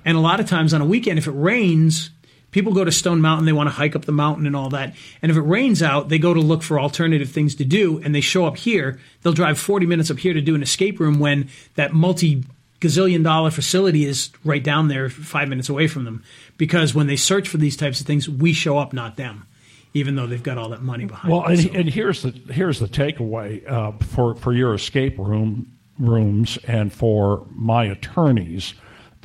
[0.05, 2.11] And a lot of times on a weekend, if it rains,
[2.51, 4.95] people go to Stone Mountain, they want to hike up the mountain and all that.
[5.21, 8.13] And if it rains out, they go to look for alternative things to do and
[8.15, 8.99] they show up here.
[9.21, 12.43] They'll drive 40 minutes up here to do an escape room when that multi
[12.79, 16.23] gazillion dollar facility is right down there, five minutes away from them.
[16.57, 19.45] Because when they search for these types of things, we show up, not them,
[19.93, 21.51] even though they've got all that money behind Well, them.
[21.53, 25.73] and, So- and here's the here's the takeaway uh, for for your escape room.
[25.99, 28.75] rooms and for my attorneys,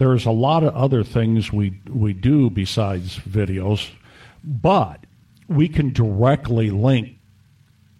[0.02, 3.88] there's a lot of other things we we do besides videos,
[4.42, 5.06] but
[5.46, 7.18] we can directly link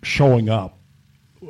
[0.03, 0.79] showing up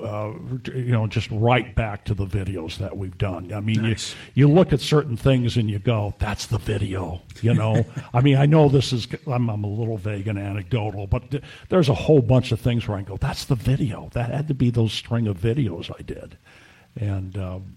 [0.03, 0.33] uh,
[0.75, 3.53] you know, just right back to the videos that we've done.
[3.53, 4.15] I mean, nice.
[4.35, 7.85] you, you look at certain things and you go, "That's the video." You know,
[8.15, 11.43] I mean, I know this is I'm, I'm, a little vague and anecdotal, but th-
[11.69, 14.55] there's a whole bunch of things where I go, "That's the video." That had to
[14.55, 16.37] be those string of videos I did,
[16.99, 17.77] and um,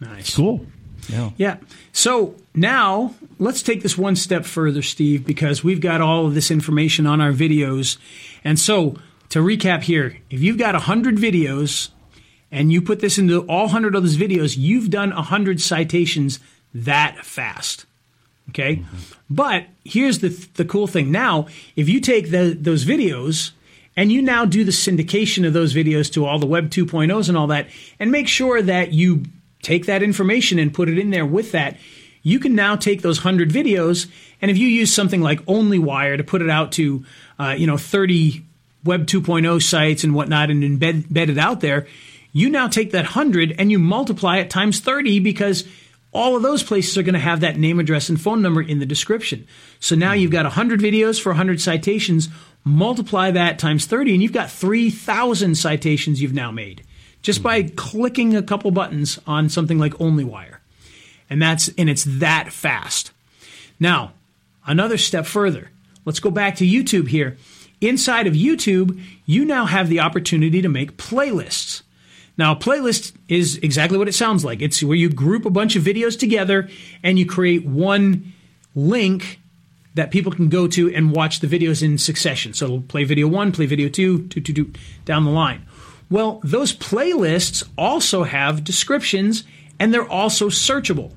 [0.00, 0.66] nice, cool.
[1.08, 1.30] Yeah.
[1.36, 1.56] Yeah.
[1.92, 6.50] So now let's take this one step further, Steve, because we've got all of this
[6.50, 7.96] information on our videos.
[8.44, 8.96] And so
[9.30, 11.90] to recap here, if you've got 100 videos
[12.50, 16.40] and you put this into all 100 of those videos, you've done 100 citations
[16.74, 17.86] that fast.
[18.50, 18.76] Okay?
[18.76, 18.96] Mm-hmm.
[19.30, 21.12] But here's the, the cool thing.
[21.12, 23.52] Now, if you take the, those videos
[23.96, 27.38] and you now do the syndication of those videos to all the Web 2.0s and
[27.38, 29.24] all that, and make sure that you
[29.62, 31.76] take that information and put it in there with that,
[32.22, 34.10] you can now take those 100 videos,
[34.42, 37.04] and if you use something like OnlyWire to put it out to,
[37.38, 38.44] uh, you know, 30
[38.84, 41.86] Web 2.0 sites and whatnot and embed, embed it out there,
[42.32, 45.64] you now take that 100 and you multiply it times 30 because
[46.12, 48.78] all of those places are going to have that name, address, and phone number in
[48.78, 49.46] the description.
[49.78, 52.28] So now you've got 100 videos for 100 citations,
[52.64, 56.82] multiply that times 30, and you've got 3,000 citations you've now made
[57.22, 60.56] just by clicking a couple buttons on something like OnlyWire.
[61.28, 63.12] And that's and it's that fast.
[63.78, 64.12] Now,
[64.66, 65.70] another step further.
[66.04, 67.36] Let's go back to YouTube here.
[67.80, 71.82] Inside of YouTube, you now have the opportunity to make playlists.
[72.36, 74.62] Now, a playlist is exactly what it sounds like.
[74.62, 76.68] It's where you group a bunch of videos together
[77.02, 78.32] and you create one
[78.74, 79.40] link
[79.94, 82.54] that people can go to and watch the videos in succession.
[82.54, 84.72] So play video one, play video two, two, two, two,
[85.04, 85.66] down the line.
[86.10, 89.44] Well, those playlists also have descriptions
[89.78, 91.12] and they're also searchable.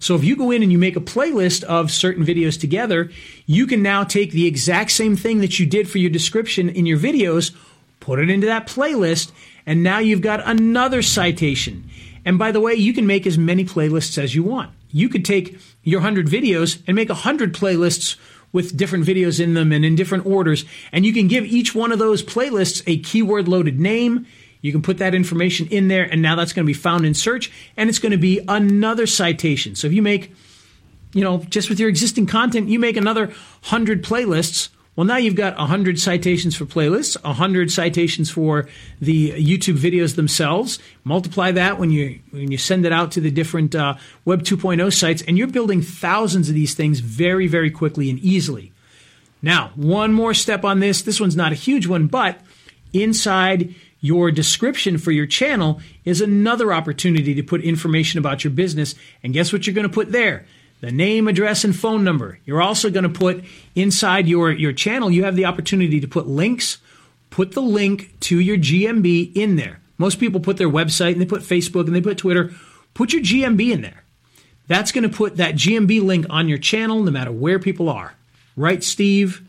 [0.00, 3.10] So if you go in and you make a playlist of certain videos together,
[3.44, 6.86] you can now take the exact same thing that you did for your description in
[6.86, 7.54] your videos,
[8.00, 9.30] put it into that playlist,
[9.66, 11.88] and now you've got another citation.
[12.24, 14.72] And by the way, you can make as many playlists as you want.
[14.90, 18.16] You could take your 100 videos and make 100 playlists
[18.52, 20.64] with different videos in them and in different orders.
[20.92, 24.26] And you can give each one of those playlists a keyword loaded name
[24.62, 27.14] you can put that information in there, and now that's going to be found in
[27.14, 29.74] search, and it's going to be another citation.
[29.74, 30.34] So if you make,
[31.12, 34.68] you know, just with your existing content, you make another 100 playlists.
[34.96, 38.68] Well, now you've got 100 citations for playlists, 100 citations for
[39.00, 40.78] the YouTube videos themselves.
[41.04, 44.92] Multiply that when you when you send it out to the different uh, Web 2.0
[44.92, 48.72] sites, and you're building thousands of these things very, very quickly and easily.
[49.42, 51.02] Now, one more step on this.
[51.02, 52.40] This one's not a huge one, but
[52.92, 58.94] inside your description for your channel is another opportunity to put information about your business.
[59.22, 60.46] And guess what you're going to put there?
[60.80, 62.38] The name, address, and phone number.
[62.44, 66.26] You're also going to put inside your, your channel, you have the opportunity to put
[66.26, 66.78] links.
[67.28, 69.80] Put the link to your GMB in there.
[69.98, 72.50] Most people put their website and they put Facebook and they put Twitter.
[72.94, 74.02] Put your GMB in there.
[74.66, 78.14] That's going to put that GMB link on your channel no matter where people are.
[78.56, 79.46] Right, Steve?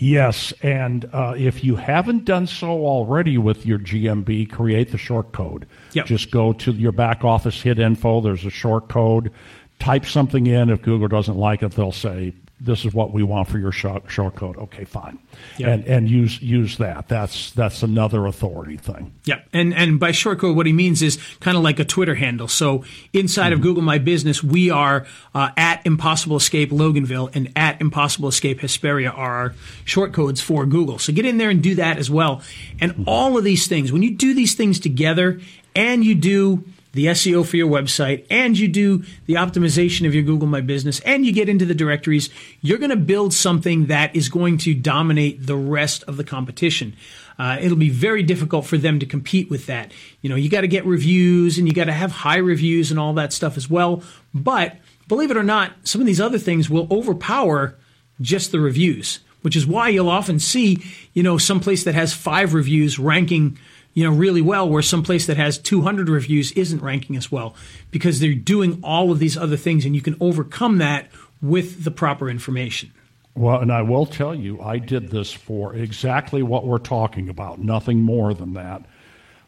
[0.00, 5.32] Yes, and uh, if you haven't done so already with your GMB, create the short
[5.32, 5.66] code.
[5.94, 6.06] Yep.
[6.06, 8.20] Just go to your back office, hit info.
[8.20, 9.32] There's a short code.
[9.78, 10.70] Type something in.
[10.70, 14.10] If Google doesn't like it, they'll say this is what we want for your short,
[14.10, 14.56] short code.
[14.56, 15.18] Okay, fine,
[15.58, 15.68] yep.
[15.68, 17.06] and and use use that.
[17.08, 19.12] That's that's another authority thing.
[19.24, 22.16] Yeah, and and by short code, what he means is kind of like a Twitter
[22.16, 22.48] handle.
[22.48, 23.52] So inside mm-hmm.
[23.54, 28.60] of Google My Business, we are uh, at Impossible Escape Loganville and at Impossible Escape
[28.60, 30.98] Hesperia are our short codes for Google.
[30.98, 32.42] So get in there and do that as well.
[32.80, 33.04] And mm-hmm.
[33.06, 35.40] all of these things, when you do these things together,
[35.76, 36.64] and you do
[36.98, 40.98] the SEO for your website and you do the optimization of your Google My Business
[41.00, 42.28] and you get into the directories,
[42.60, 46.96] you're going to build something that is going to dominate the rest of the competition.
[47.38, 49.92] Uh, it'll be very difficult for them to compete with that.
[50.22, 52.98] You know, you got to get reviews and you got to have high reviews and
[52.98, 54.02] all that stuff as well.
[54.34, 57.76] But believe it or not, some of these other things will overpower
[58.20, 60.82] just the reviews, which is why you'll often see,
[61.14, 63.56] you know, some place that has five reviews ranking
[63.98, 67.56] you know, really well, where some place that has 200 reviews isn't ranking as well
[67.90, 71.10] because they're doing all of these other things, and you can overcome that
[71.42, 72.92] with the proper information.
[73.34, 77.58] Well, and I will tell you, I did this for exactly what we're talking about,
[77.58, 78.84] nothing more than that,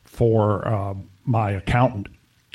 [0.03, 0.95] for uh,
[1.25, 2.09] my accountant.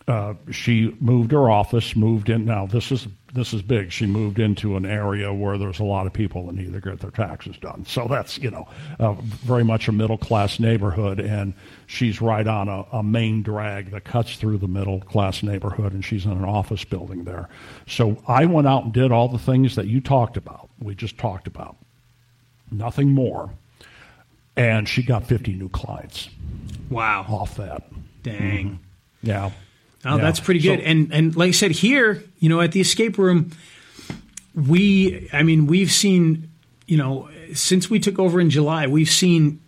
[0.05, 2.43] Uh, she moved her office, moved in.
[2.43, 3.91] Now, this is this is big.
[3.91, 6.99] She moved into an area where there's a lot of people that need to get
[7.01, 7.85] their taxes done.
[7.85, 8.67] So that's you know
[8.99, 11.53] uh, very much a middle class neighborhood, and
[11.85, 16.03] she's right on a, a main drag that cuts through the middle class neighborhood, and
[16.03, 17.49] she's in an office building there.
[17.87, 20.69] So I went out and did all the things that you talked about.
[20.79, 21.75] We just talked about,
[22.71, 23.51] nothing more,
[24.55, 26.29] and she got 50 new clients
[26.89, 27.25] Wow.
[27.27, 27.83] off that.
[28.23, 28.79] Dang.
[29.21, 29.51] Yeah.
[30.05, 30.21] Oh, Yeah.
[30.23, 30.79] that's pretty good.
[30.79, 33.51] So- and and like I said, here, you know, at the escape room,
[34.53, 36.49] we, I mean, we've seen,
[36.87, 39.59] you know, since we took over in July, we've seen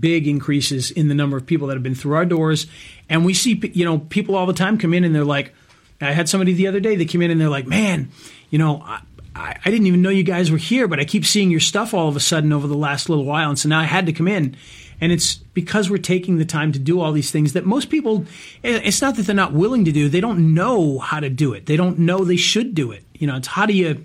[0.00, 2.66] big increases in the number of people that have been through our doors,
[3.08, 5.54] and we see, you know, people all the time come in and they're like,
[6.00, 8.08] I had somebody the other day that came in and they're like, man,
[8.48, 9.00] you know, I,
[9.36, 11.92] I I didn't even know you guys were here, but I keep seeing your stuff
[11.94, 14.12] all of a sudden over the last little while, and so now I had to
[14.12, 14.56] come in.
[15.00, 18.26] And it's because we're taking the time to do all these things that most people,
[18.62, 21.54] eh, it's not that they're not willing to do, they don't know how to do
[21.54, 21.66] it.
[21.66, 23.02] They don't know they should do it.
[23.14, 24.04] You know, it's how do you,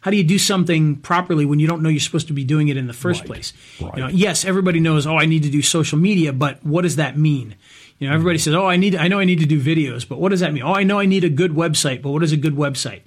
[0.00, 2.68] how do you do something properly when you don't know you're supposed to be doing
[2.68, 3.26] it in the first Right.
[3.28, 3.52] place?
[3.80, 3.96] Right.
[3.96, 6.96] You know, yes, everybody knows, oh, I need to do social media, but what does
[6.96, 7.54] that mean?
[7.98, 10.20] You know, everybody says, oh, I need, I know I need to do videos, but
[10.20, 10.62] what does that mean?
[10.62, 13.00] Oh, I know I need a good website, but what is a good website?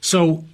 [0.00, 0.44] So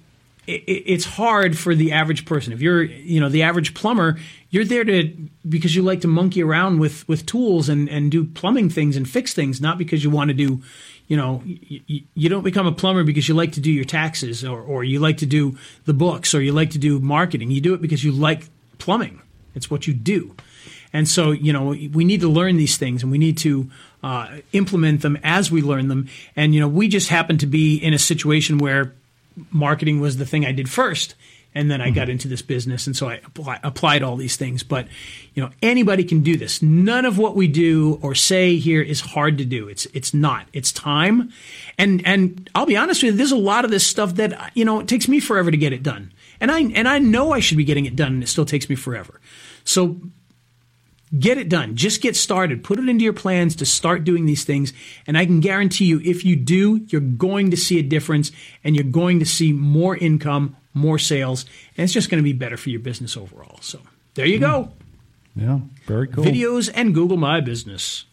[0.47, 2.53] it, it's hard for the average person.
[2.53, 4.19] If you're, you know, the average plumber,
[4.49, 5.15] you're there to
[5.47, 9.09] because you like to monkey around with with tools and and do plumbing things and
[9.09, 10.61] fix things, not because you want to do,
[11.07, 14.43] you know, you, you don't become a plumber because you like to do your taxes
[14.43, 17.51] or or you like to do the books or you like to do marketing.
[17.51, 19.21] You do it because you like plumbing.
[19.55, 20.35] It's what you do.
[20.93, 23.69] And so, you know, we need to learn these things and we need to
[24.03, 26.07] uh, implement them as we learn them.
[26.35, 28.93] And, you know, we just happen to be in a situation where
[29.51, 31.15] marketing was the thing I did first.
[31.55, 32.11] And then I got mm-hmm.
[32.11, 32.87] into this business.
[32.87, 34.63] And so I apply, applied all these things.
[34.63, 34.87] But,
[35.35, 36.63] you know, anybody can do this.
[36.63, 39.67] None of what we do or say here is hard to do.
[39.67, 40.47] It's, it's not.
[40.51, 41.31] It's time.
[41.77, 44.65] And, and I'll be honest with you, there's a lot of this stuff that, you
[44.65, 46.11] know, it takes me forever to get it done.
[46.41, 48.67] And I, and I know I should be getting it done and it still takes
[48.67, 49.21] me forever.
[49.63, 50.01] So
[51.17, 51.75] get it done.
[51.75, 52.63] Just get started.
[52.63, 54.73] Put it into your plans to start doing these things.
[55.07, 58.31] And I can guarantee you, if you do, you're going to see a difference
[58.63, 61.45] and you're going to see more income, more sales,
[61.77, 63.59] and it's just going to be better for your business overall.
[63.61, 63.79] So
[64.15, 64.71] there you go.
[65.35, 65.59] Yeah.
[65.85, 66.23] Very cool.
[66.23, 68.05] Videos and Google My Business.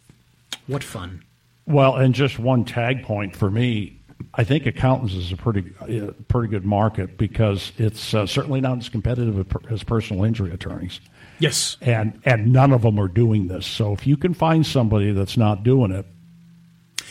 [0.67, 1.23] What fun.
[1.67, 4.01] Well, and just one tag point for me,
[4.35, 8.79] I think accountants is a pretty uh, pretty good market because it's uh, certainly not
[8.79, 11.01] as competitive as personal injury attorneys,
[11.41, 11.77] Yes.
[11.81, 13.67] and and none of them are doing this.
[13.67, 16.07] So if you can find somebody that's not doing it,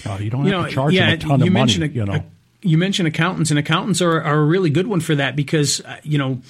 [0.06, 1.74] uh, you don't you have know, to charge yeah, them a ton of money.
[1.82, 2.26] a- you know, a-
[2.62, 5.98] you mentioned accountants, and accountants are, are a really good one for that because uh,
[6.04, 6.42] you know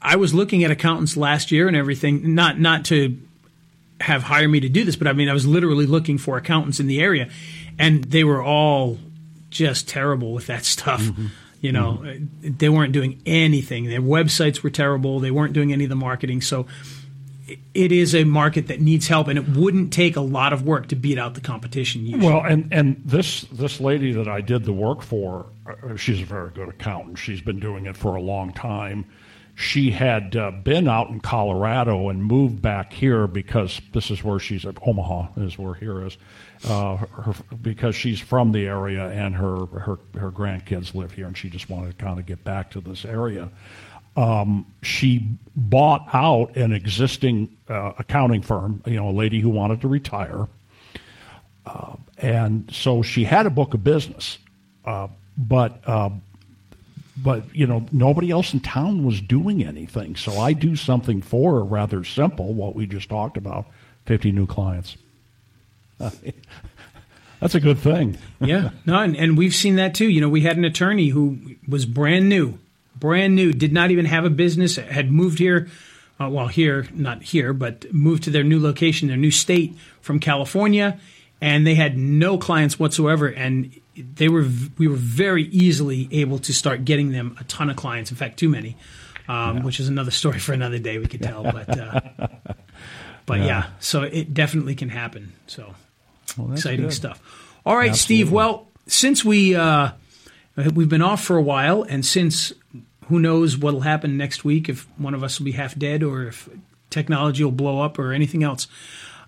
[0.00, 3.16] I was looking at accountants last year and everything, not not to
[4.00, 6.80] have hire me to do this, but I mean I was literally looking for accountants
[6.80, 7.30] in the area,
[7.78, 8.98] and they were all
[9.50, 11.08] just terrible with that stuff.
[11.62, 13.84] You know, uh, they weren't doing anything.
[13.84, 15.20] Their websites were terrible.
[15.20, 16.42] They weren't doing any of the marketing.
[16.42, 16.66] So
[17.74, 20.88] it is a market that needs help, and it wouldn't take a lot of work
[20.88, 22.04] to beat out the competition.
[22.04, 22.26] Usually.
[22.26, 26.24] Well, and and this this lady that I did the work for, uh, she's a
[26.24, 27.18] very good accountant.
[27.18, 29.06] She's been doing it for a long time.
[29.54, 34.38] She had uh, been out in Colorado and moved back here because this is where
[34.38, 34.78] she's at.
[34.86, 36.16] Omaha is where here is,
[36.64, 41.36] uh, her, because she's from the area and her her her grandkids live here, and
[41.36, 43.50] she just wanted to kind of get back to this area.
[44.16, 49.80] Um, she bought out an existing uh, accounting firm, you know, a lady who wanted
[49.82, 50.48] to retire.
[52.18, 54.38] and so she had a book of business,
[54.84, 56.10] uh, but uh,
[57.16, 60.16] but you know nobody else in town was doing anything.
[60.16, 63.66] So I do something for her, rather simple, what we just talked about,
[64.06, 64.96] fifty new clients.
[67.40, 68.18] That's a good thing.
[68.40, 70.08] yeah, no, and, and we've seen that too.
[70.08, 72.58] You know, we had an attorney who was brand new,
[72.94, 75.68] brand new, did not even have a business, had moved here,
[76.20, 80.20] uh, well, here, not here, but moved to their new location, their new state from
[80.20, 81.00] California,
[81.40, 84.46] and they had no clients whatsoever, and they were
[84.78, 88.10] we were very easily able to start getting them a ton of clients.
[88.10, 88.76] In fact, too many,
[89.28, 90.98] um, which is another story for another day.
[90.98, 92.00] We could tell, but uh,
[93.26, 93.66] but yeah.
[93.80, 95.32] so it definitely can happen.
[95.46, 95.74] So
[96.36, 96.92] that's exciting good.
[96.92, 97.20] stuff.
[97.64, 98.32] All right, Steve.
[98.32, 99.90] Well, since we uh,
[100.56, 102.52] we've been off for a while, and since
[103.06, 106.24] who knows what'll happen next week if one of us will be half dead or
[106.24, 106.48] if
[106.90, 108.68] technology will blow up or anything else.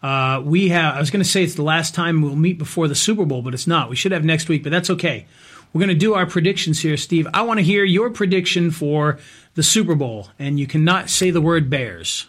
[0.03, 0.95] Uh, we have.
[0.95, 3.41] I was going to say it's the last time we'll meet before the Super Bowl,
[3.41, 3.89] but it's not.
[3.89, 5.27] We should have next week, but that's okay.
[5.73, 7.27] We're going to do our predictions here, Steve.
[7.33, 9.19] I want to hear your prediction for
[9.55, 12.27] the Super Bowl, and you cannot say the word Bears.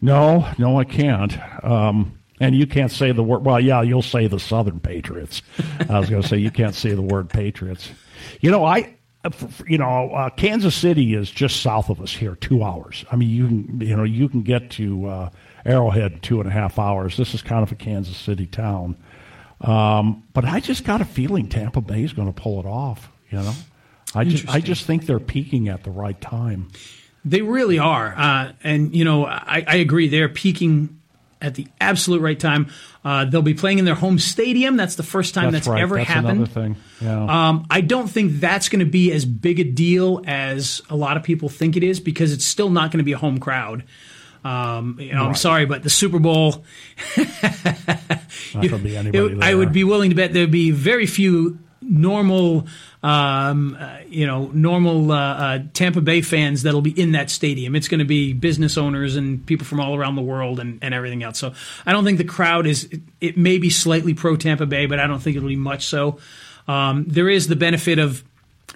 [0.00, 1.36] No, no, I can't.
[1.64, 3.44] Um, and you can't say the word.
[3.44, 5.42] Well, yeah, you'll say the Southern Patriots.
[5.88, 7.90] I was going to say you can't say the word Patriots.
[8.40, 8.96] You know, I
[9.66, 13.04] you know, uh, Kansas City is just south of us here, two hours.
[13.10, 15.30] I mean, you can you know you can get to uh,
[15.64, 17.16] Arrowhead in two and a half hours.
[17.16, 18.96] This is kind of a Kansas City town,
[19.60, 23.10] um, but I just got a feeling Tampa Bay is going to pull it off.
[23.30, 23.54] You know,
[24.14, 26.68] I just I just think they're peaking at the right time.
[27.24, 30.08] They really are, uh, and you know, I, I agree.
[30.08, 31.00] They're peaking
[31.46, 32.70] at the absolute right time.
[33.04, 34.76] Uh, they'll be playing in their home stadium.
[34.76, 35.82] That's the first time that's, that's right.
[35.82, 36.76] ever that's happened.
[37.00, 37.48] Yeah.
[37.48, 41.16] Um, I don't think that's going to be as big a deal as a lot
[41.16, 43.84] of people think it is because it's still not going to be a home crowd.
[44.44, 45.28] Um, you know, right.
[45.28, 46.64] I'm sorry, but the Super Bowl.
[47.16, 47.24] be
[48.96, 52.66] it, I would be willing to bet there'd be very few normal,
[53.02, 57.76] um, uh, you know, normal uh, uh, Tampa Bay fans that'll be in that stadium.
[57.76, 60.94] It's going to be business owners and people from all around the world and, and
[60.94, 61.38] everything else.
[61.38, 61.52] So
[61.84, 62.84] I don't think the crowd is.
[62.84, 65.86] It, it may be slightly pro Tampa Bay, but I don't think it'll be much
[65.86, 66.18] so.
[66.68, 68.24] Um, there is the benefit of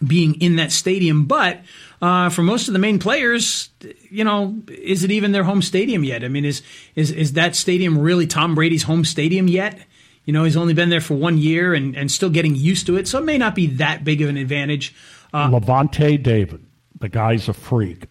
[0.06, 1.60] being in that stadium, but.
[2.02, 3.68] Uh, for most of the main players,
[4.08, 6.24] you know, is it even their home stadium yet?
[6.24, 6.62] I mean, is
[6.94, 9.78] is is that stadium really Tom Brady's home stadium yet?
[10.24, 12.96] You know, he's only been there for one year and, and still getting used to
[12.96, 14.94] it, so it may not be that big of an advantage.
[15.32, 16.64] Uh, Lavonte David,
[16.98, 18.06] the guy's a freak.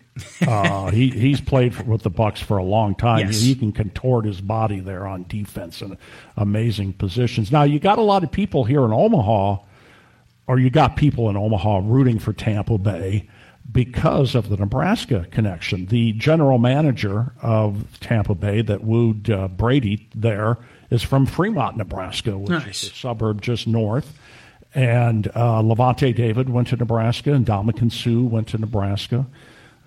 [0.45, 3.19] Uh, he he's played for, with the Bucs for a long time.
[3.19, 3.41] Yes.
[3.41, 5.97] He, he can contort his body there on defense in
[6.35, 7.51] amazing positions.
[7.51, 9.57] Now you got a lot of people here in Omaha,
[10.47, 13.29] or you got people in Omaha rooting for Tampa Bay
[13.71, 15.85] because of the Nebraska connection.
[15.87, 20.57] The general manager of Tampa Bay that wooed uh, Brady there
[20.89, 22.83] is from Fremont, Nebraska, which nice.
[22.83, 24.17] is a suburb just north.
[24.73, 29.25] And uh, Lavonte David went to Nebraska, and Ndamukong Suh went to Nebraska.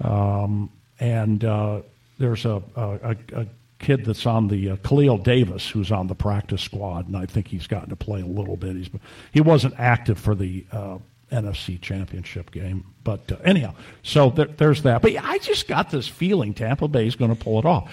[0.00, 1.82] Um, and uh,
[2.18, 3.46] there's a, a, a,
[3.78, 7.48] kid that's on the uh, Khalil Davis who's on the practice squad, and I think
[7.48, 8.76] he's gotten to play a little bit.
[8.76, 8.88] He's
[9.32, 10.98] he wasn't active for the uh,
[11.32, 13.74] NFC Championship game, but uh, anyhow,
[14.04, 15.02] so there, there's that.
[15.02, 17.92] But I just got this feeling Tampa Bay is going to pull it off.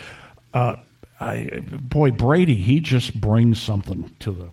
[0.53, 0.75] Uh,
[1.19, 4.49] I, boy, Brady, he just brings something to the,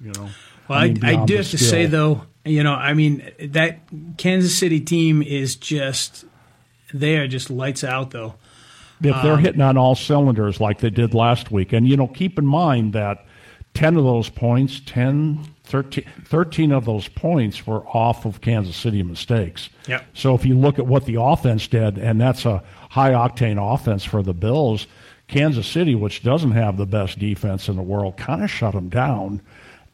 [0.00, 0.28] you know.
[0.68, 3.80] Well, I, mean, I, I do have to say though, you know, I mean that
[4.16, 6.24] Kansas City team is just
[6.92, 8.34] they are just lights out though.
[9.02, 12.06] If they're um, hitting on all cylinders like they did last week, and you know,
[12.06, 13.24] keep in mind that
[13.74, 19.02] ten of those points, 10, 13, 13 of those points were off of Kansas City
[19.02, 19.70] mistakes.
[19.88, 20.04] Yep.
[20.14, 24.04] So if you look at what the offense did, and that's a high octane offense
[24.04, 24.86] for the Bills
[25.30, 28.88] Kansas City, which doesn't have the best defense in the world, kind of shut them
[28.88, 29.40] down.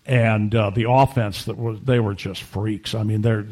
[0.08, 2.94] And uh, the offense that was they were just freaks.
[2.94, 3.44] I mean, they're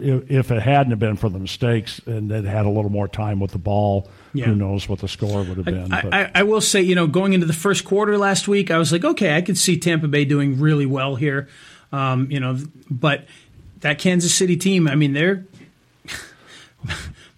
[0.00, 3.52] if it hadn't been for the mistakes and they'd had a little more time with
[3.52, 4.46] the ball, yeah.
[4.46, 5.92] who knows what the score would have been.
[5.92, 8.78] I, I, I, will say, you know, going into the first quarter last week, I
[8.78, 11.48] was like, okay, I could see Tampa Bay doing really well here.
[11.92, 12.58] Um, you know,
[12.90, 13.26] but
[13.80, 15.44] that Kansas City team, I mean, they're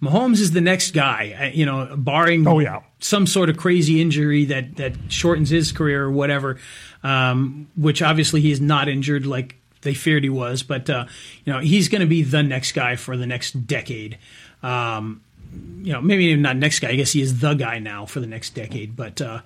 [0.05, 2.81] Mahomes is the next guy, you know, barring oh, yeah.
[2.99, 6.57] some sort of crazy injury that, that shortens his career or whatever,
[7.03, 10.63] um, which obviously he is not injured like they feared he was.
[10.63, 11.05] But, uh,
[11.43, 14.17] you know, he's going to be the next guy for the next decade.
[14.63, 15.21] Um,
[15.81, 16.89] you know, maybe even not next guy.
[16.89, 18.95] I guess he is the guy now for the next decade.
[18.95, 19.41] But, uh,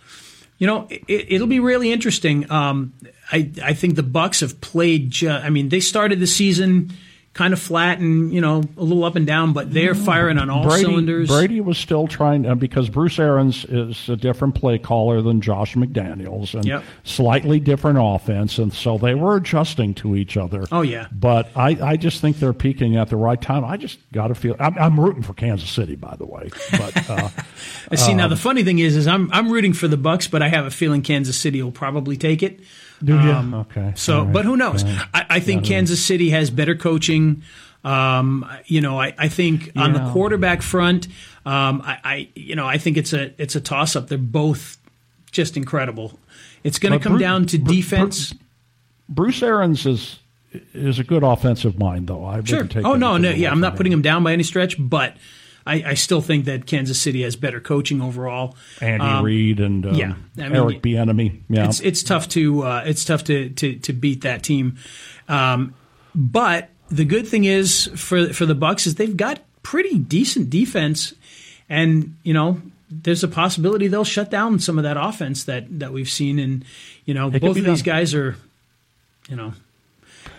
[0.58, 2.50] you know, it, will be really interesting.
[2.52, 2.94] Um,
[3.32, 5.12] I, I think the Bucs have played.
[5.12, 6.92] Ju- I mean, they started the season–
[7.34, 10.50] kind of flat and you know a little up and down, but they're firing on
[10.50, 11.28] all Brady, cylinders.
[11.30, 15.76] Brady was still trying uh, because Bruce Arians is a different play caller than Josh
[15.76, 16.84] McDaniels, and yep.
[17.04, 20.66] slightly different offense, and so they were adjusting to each other.
[20.72, 23.64] Oh yeah, but I, I just think they're peaking at the right time.
[23.64, 26.50] I just got to feel I'm, I'm, rooting for Kansas City, by the way.
[26.72, 27.30] But uh,
[27.96, 30.50] see, now the funny thing is, is I'm I'm rooting for the Bucs, but I
[30.50, 32.60] have a feeling Kansas City will probably take it.
[33.04, 33.32] Do you?
[33.32, 33.94] Um, okay.
[33.96, 34.34] So, right.
[34.34, 34.84] but who knows?
[34.84, 35.08] Right.
[35.14, 37.44] I, I, think yeah, Kansas City has better coaching.
[37.84, 39.84] Um, you know, I, I think yeah.
[39.84, 41.08] on the quarterback front,
[41.46, 44.08] um, I, I, you know, I think it's a it's a toss up.
[44.08, 44.78] They're both
[45.32, 46.20] just incredible.
[46.64, 48.34] It's going to come Bruce, down to defense.
[49.08, 50.20] Bruce Arians is
[50.74, 52.26] is a good offensive mind, though.
[52.26, 52.68] I sure.
[52.84, 55.16] Oh no, no, yeah, I'm not putting him down by any stretch, but
[55.70, 58.56] I, I, still think that Kansas City has better coaching overall.
[58.82, 61.42] Andy um, Reid and um, yeah, I mean, Eric Bieniemy.
[61.48, 64.78] Yeah, it's it's tough to uh, it's tough to, to to beat that team.
[65.28, 65.76] Um,
[66.16, 71.14] but the good thing is for for the Bucs is they've got pretty decent defense,
[71.70, 75.94] and you know there's a possibility they'll shut down some of that offense that that
[75.94, 76.40] we've seen.
[76.40, 76.66] And
[77.06, 78.36] you know it both of these guys are,
[79.30, 79.54] you know.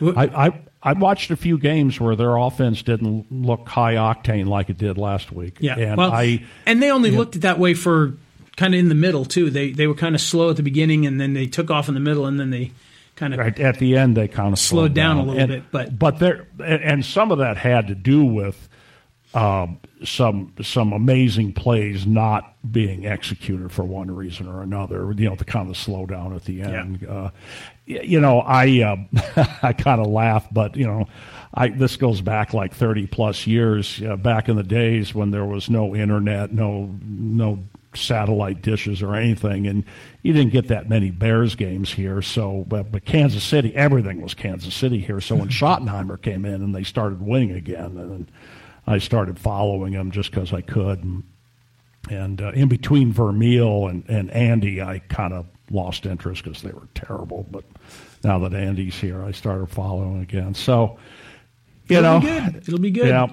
[0.03, 4.71] I, I I watched a few games where their offense didn't look high octane like
[4.71, 5.57] it did last week.
[5.61, 8.15] Yeah, and well, I and they only looked it that way for
[8.57, 9.51] kind of in the middle too.
[9.51, 11.95] They they were kind of slow at the beginning, and then they took off in
[11.95, 12.73] the middle, and then they
[13.17, 15.63] kind of Right at the end, they kind of Slowed down a little And- bit,
[15.71, 18.67] but- but there and some of that had to do with
[19.35, 25.13] um, some some amazing plays not being executed for one reason or another.
[25.17, 27.07] You know, the kind of slow down at the end.
[27.07, 27.31] Uh,
[27.87, 31.07] you know, I uh, I kind of laugh, but you know.
[31.53, 35.45] I, this goes back like 30 plus years uh, back in the days when there
[35.45, 37.59] was no internet, no no
[37.95, 39.85] satellite dishes or anything, and
[40.23, 42.23] you didn't get that many Bears games here.
[42.23, 45.21] So, but, but Kansas City, everything was Kansas City here.
[45.21, 48.31] So when Schottenheimer came in and they started winning again, and
[48.91, 51.05] I started following them just because I could.
[51.05, 51.23] And,
[52.11, 56.73] and uh, in between Vermeil and, and Andy, I kind of lost interest because they
[56.73, 57.47] were terrible.
[57.51, 57.65] But
[58.25, 60.55] now that Andy's here, I started following again.
[60.55, 60.99] So,
[61.89, 62.57] you It'll know, be good.
[62.69, 63.09] It'll be good.
[63.09, 63.27] yeah,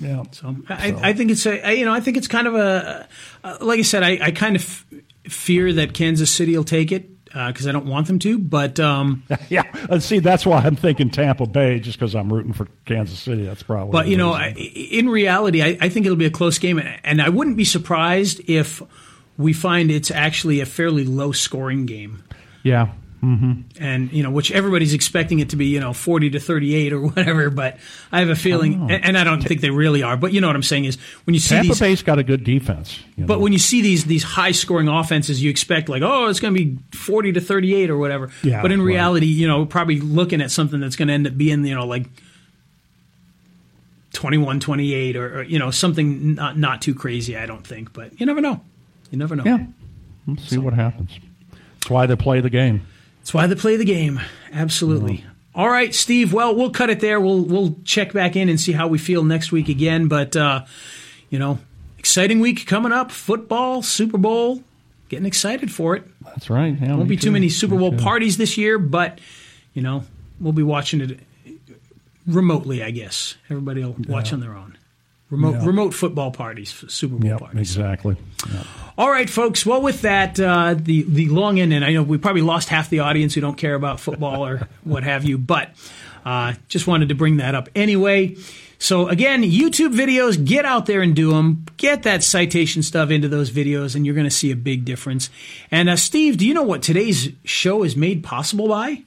[0.00, 0.22] yeah.
[0.30, 3.08] So I, I think it's a you know I think it's kind of a
[3.42, 4.86] uh, like I said I, I kind of f-
[5.24, 9.24] fear that Kansas City will take it because I don't want them to, but um,
[9.48, 9.62] Yeah,
[9.98, 13.44] see, that's why I'm thinking Tampa Bay, just because I'm rooting for Kansas City.
[13.44, 13.92] That's probably.
[13.92, 14.32] but you know.
[14.32, 17.64] I, in reality I, I think it'll be a close game, and I wouldn't be
[17.64, 18.82] surprised if
[19.36, 22.24] we find it's actually a fairly low scoring game.
[22.62, 22.88] yeah,
[23.22, 23.82] Mm-hmm.
[23.82, 27.00] and you know which everybody's expecting it to be you know 40 to 38 or
[27.08, 27.78] whatever but
[28.12, 28.86] i have a feeling oh.
[28.94, 30.96] and, and i don't think they really are but you know what i'm saying is
[31.24, 33.00] when you see Tampa these Bay's got a good defense.
[33.16, 33.40] you but know.
[33.40, 36.64] when you see these these high scoring offenses you expect like oh it's going to
[36.64, 38.86] be 40 to 38 or whatever Yeah, but in right.
[38.86, 41.86] reality you know probably looking at something that's going to end up being you know
[41.86, 42.06] like
[44.12, 48.18] 21 28 or, or you know something not not too crazy i don't think but
[48.20, 48.60] you never know
[49.10, 49.66] you never know yeah,
[50.26, 51.10] let's see what happens.
[51.80, 52.86] That's why they play the game.
[53.20, 54.20] That's why they play the game.
[54.52, 55.24] Absolutely.
[55.54, 56.32] All right, Steve.
[56.32, 57.20] Well, we'll cut it there.
[57.20, 60.06] We'll we'll check back in and see how we feel next week again.
[60.08, 60.64] But uh,
[61.30, 61.58] you know,
[61.98, 63.10] exciting week coming up.
[63.10, 64.62] Football, Super Bowl.
[65.08, 66.04] Getting excited for it.
[66.24, 66.76] That's right.
[66.80, 67.30] Yeah, Won't be too too.
[67.32, 69.20] many Super Bowl parties this year, but
[69.74, 70.04] you know,
[70.38, 71.18] we'll be watching it
[72.26, 72.82] remotely.
[72.82, 74.77] I guess everybody will watch on their own.
[75.30, 75.66] Remote Yeah.
[75.66, 77.60] remote football parties, Super Bowl Yep, parties.
[77.60, 78.16] exactly.
[78.50, 78.62] Yeah.
[78.96, 79.66] All right, folks.
[79.66, 82.88] Well, with that, uh, the the long end, and I know we probably lost half
[82.88, 85.70] the audience who don't care about football or what have you, but
[86.24, 88.36] uh, just wanted to bring that up anyway.
[88.80, 91.66] So again, YouTube videos, get out there and do them.
[91.78, 95.30] Get that citation stuff into those videos, and you're going to see a big difference.
[95.70, 99.02] And uh, Steve, do you know what today's show is made possible by?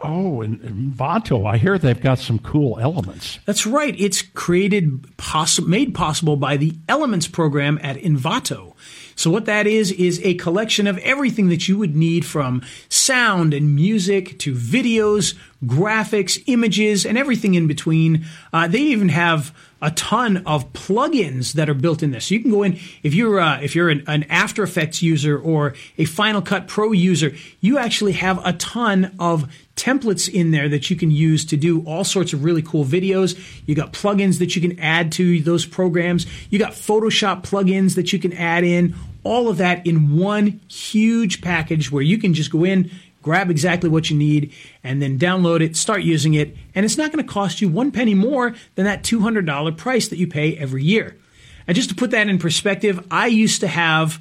[0.00, 3.40] Oh, Envato, I hear they've got some cool elements.
[3.46, 3.98] That's right.
[3.98, 8.74] It's created, possi- made possible by the Elements program at Envato.
[9.16, 13.52] So what that is is a collection of everything that you would need from sound
[13.52, 15.34] and music to videos,
[15.64, 18.24] graphics, images, and everything in between.
[18.52, 22.26] Uh, they even have a ton of plugins that are built in this.
[22.26, 25.36] So you can go in if you're uh, if you're an, an After Effects user
[25.36, 30.68] or a Final Cut Pro user, you actually have a ton of templates in there
[30.68, 33.38] that you can use to do all sorts of really cool videos.
[33.66, 36.26] You got plugins that you can add to those programs.
[36.50, 38.94] You got Photoshop plugins that you can add in.
[39.22, 42.90] All of that in one huge package where you can just go in,
[43.22, 44.52] grab exactly what you need,
[44.82, 47.90] and then download it, start using it, and it's not going to cost you one
[47.90, 51.16] penny more than that $200 price that you pay every year.
[51.66, 54.18] And just to put that in perspective, I used to have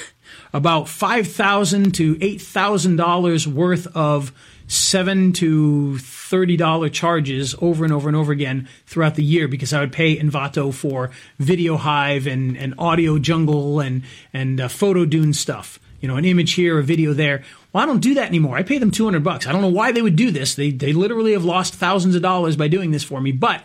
[0.52, 4.32] about 5,000 to eight thousand dollars worth of
[4.72, 9.72] seven to thirty dollar charges over and over and over again throughout the year because
[9.72, 14.02] I would pay Envato for Video Hive and, and Audio Jungle and
[14.32, 15.78] and uh, Photo Dune stuff.
[16.00, 17.44] You know, an image here, a video there.
[17.72, 18.56] Well, I don't do that anymore.
[18.56, 19.46] I pay them two hundred bucks.
[19.46, 20.54] I don't know why they would do this.
[20.54, 23.62] They they literally have lost thousands of dollars by doing this for me, but.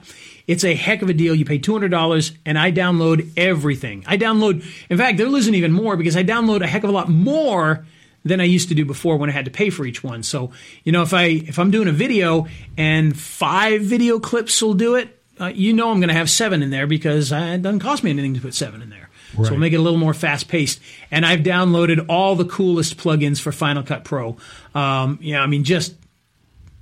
[0.48, 1.36] It's a heck of a deal.
[1.36, 4.06] You pay $200 and I download everything.
[4.08, 6.94] I download, in fact, they're losing even more because I download a heck of a
[6.94, 7.86] lot more
[8.28, 10.24] than I used to do before when I had to pay for each one.
[10.24, 10.52] So,
[10.84, 12.48] you know, if I if I'm doing a video
[12.78, 16.62] and five video clips will do it, uh, you know I'm going to have seven
[16.64, 19.10] in there because uh, it doesn't cost me anything to put seven in there.
[19.34, 19.52] So Right.
[19.52, 20.80] we'll make it a little more fast paced.
[21.12, 24.38] And I've downloaded all the coolest plugins for Final Cut Pro.
[24.74, 25.96] Um, yeah, I mean, just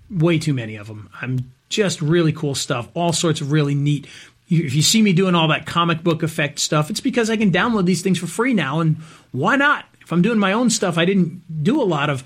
[0.10, 1.10] way too many of them.
[1.22, 2.88] I'm just really cool stuff.
[2.94, 4.06] All sorts of really neat.
[4.48, 7.52] If you see me doing all that comic book effect stuff, it's because I can
[7.52, 8.98] download these things for free now, and
[9.32, 9.86] why not?
[10.06, 12.24] If I'm doing my own stuff, I didn't do a lot of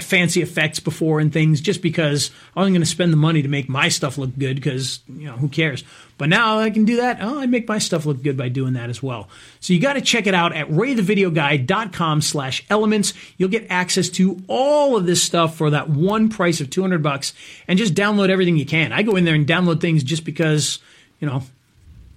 [0.00, 3.48] fancy effects before and things just because I wasn't going to spend the money to
[3.48, 5.84] make my stuff look good because, you know, who cares?
[6.16, 7.18] But now I can do that.
[7.20, 9.28] Oh, I make my stuff look good by doing that as well.
[9.60, 13.14] So you got to check it out at raythevideoguy.com slash elements.
[13.36, 17.32] You'll get access to all of this stuff for that one price of 200 bucks
[17.68, 18.92] and just download everything you can.
[18.92, 20.78] I go in there and download things just because,
[21.20, 21.42] you know,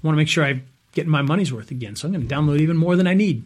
[0.01, 1.95] want to make sure I get my money's worth again.
[1.95, 3.43] So I'm going to download even more than I need.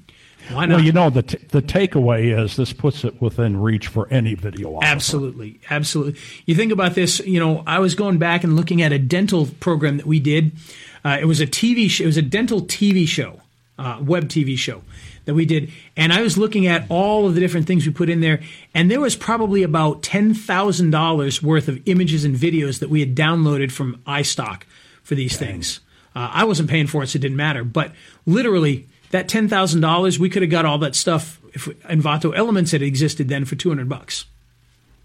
[0.52, 0.76] Why not?
[0.76, 4.36] Well, you know, the, t- the takeaway is this puts it within reach for any
[4.36, 4.84] videographer.
[4.84, 6.20] Absolutely, absolutely.
[6.46, 7.20] You think about this.
[7.20, 10.52] You know, I was going back and looking at a dental program that we did.
[11.04, 11.90] Uh, it was a TV.
[11.90, 13.42] Show, it was a dental TV show,
[13.78, 14.84] uh, web TV show
[15.26, 18.10] that we did, and I was looking at all of the different things we put
[18.10, 18.42] in there,
[18.74, 23.02] and there was probably about ten thousand dollars worth of images and videos that we
[23.02, 24.64] had downloaded from iStock
[25.04, 25.50] for these Dang.
[25.50, 25.80] things.
[26.16, 27.64] Uh, I wasn't paying for it, so it didn't matter.
[27.64, 27.92] But
[28.26, 32.72] literally, that ten thousand dollars, we could have got all that stuff if Envato Elements
[32.72, 34.26] had existed then for two hundred bucks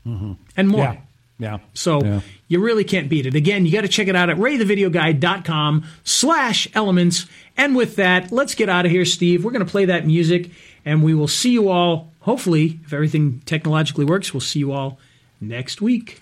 [0.06, 0.32] mm-hmm.
[0.56, 0.84] and more.
[0.84, 0.96] Yeah.
[1.38, 1.58] Yeah.
[1.74, 2.20] So yeah.
[2.46, 3.34] you really can't beat it.
[3.34, 7.26] Again, you got to check it out at raythevideoguy.com slash elements.
[7.56, 9.44] And with that, let's get out of here, Steve.
[9.44, 10.50] We're going to play that music
[10.84, 15.00] and we will see you all, hopefully, if everything technologically works, we'll see you all
[15.40, 16.21] next week.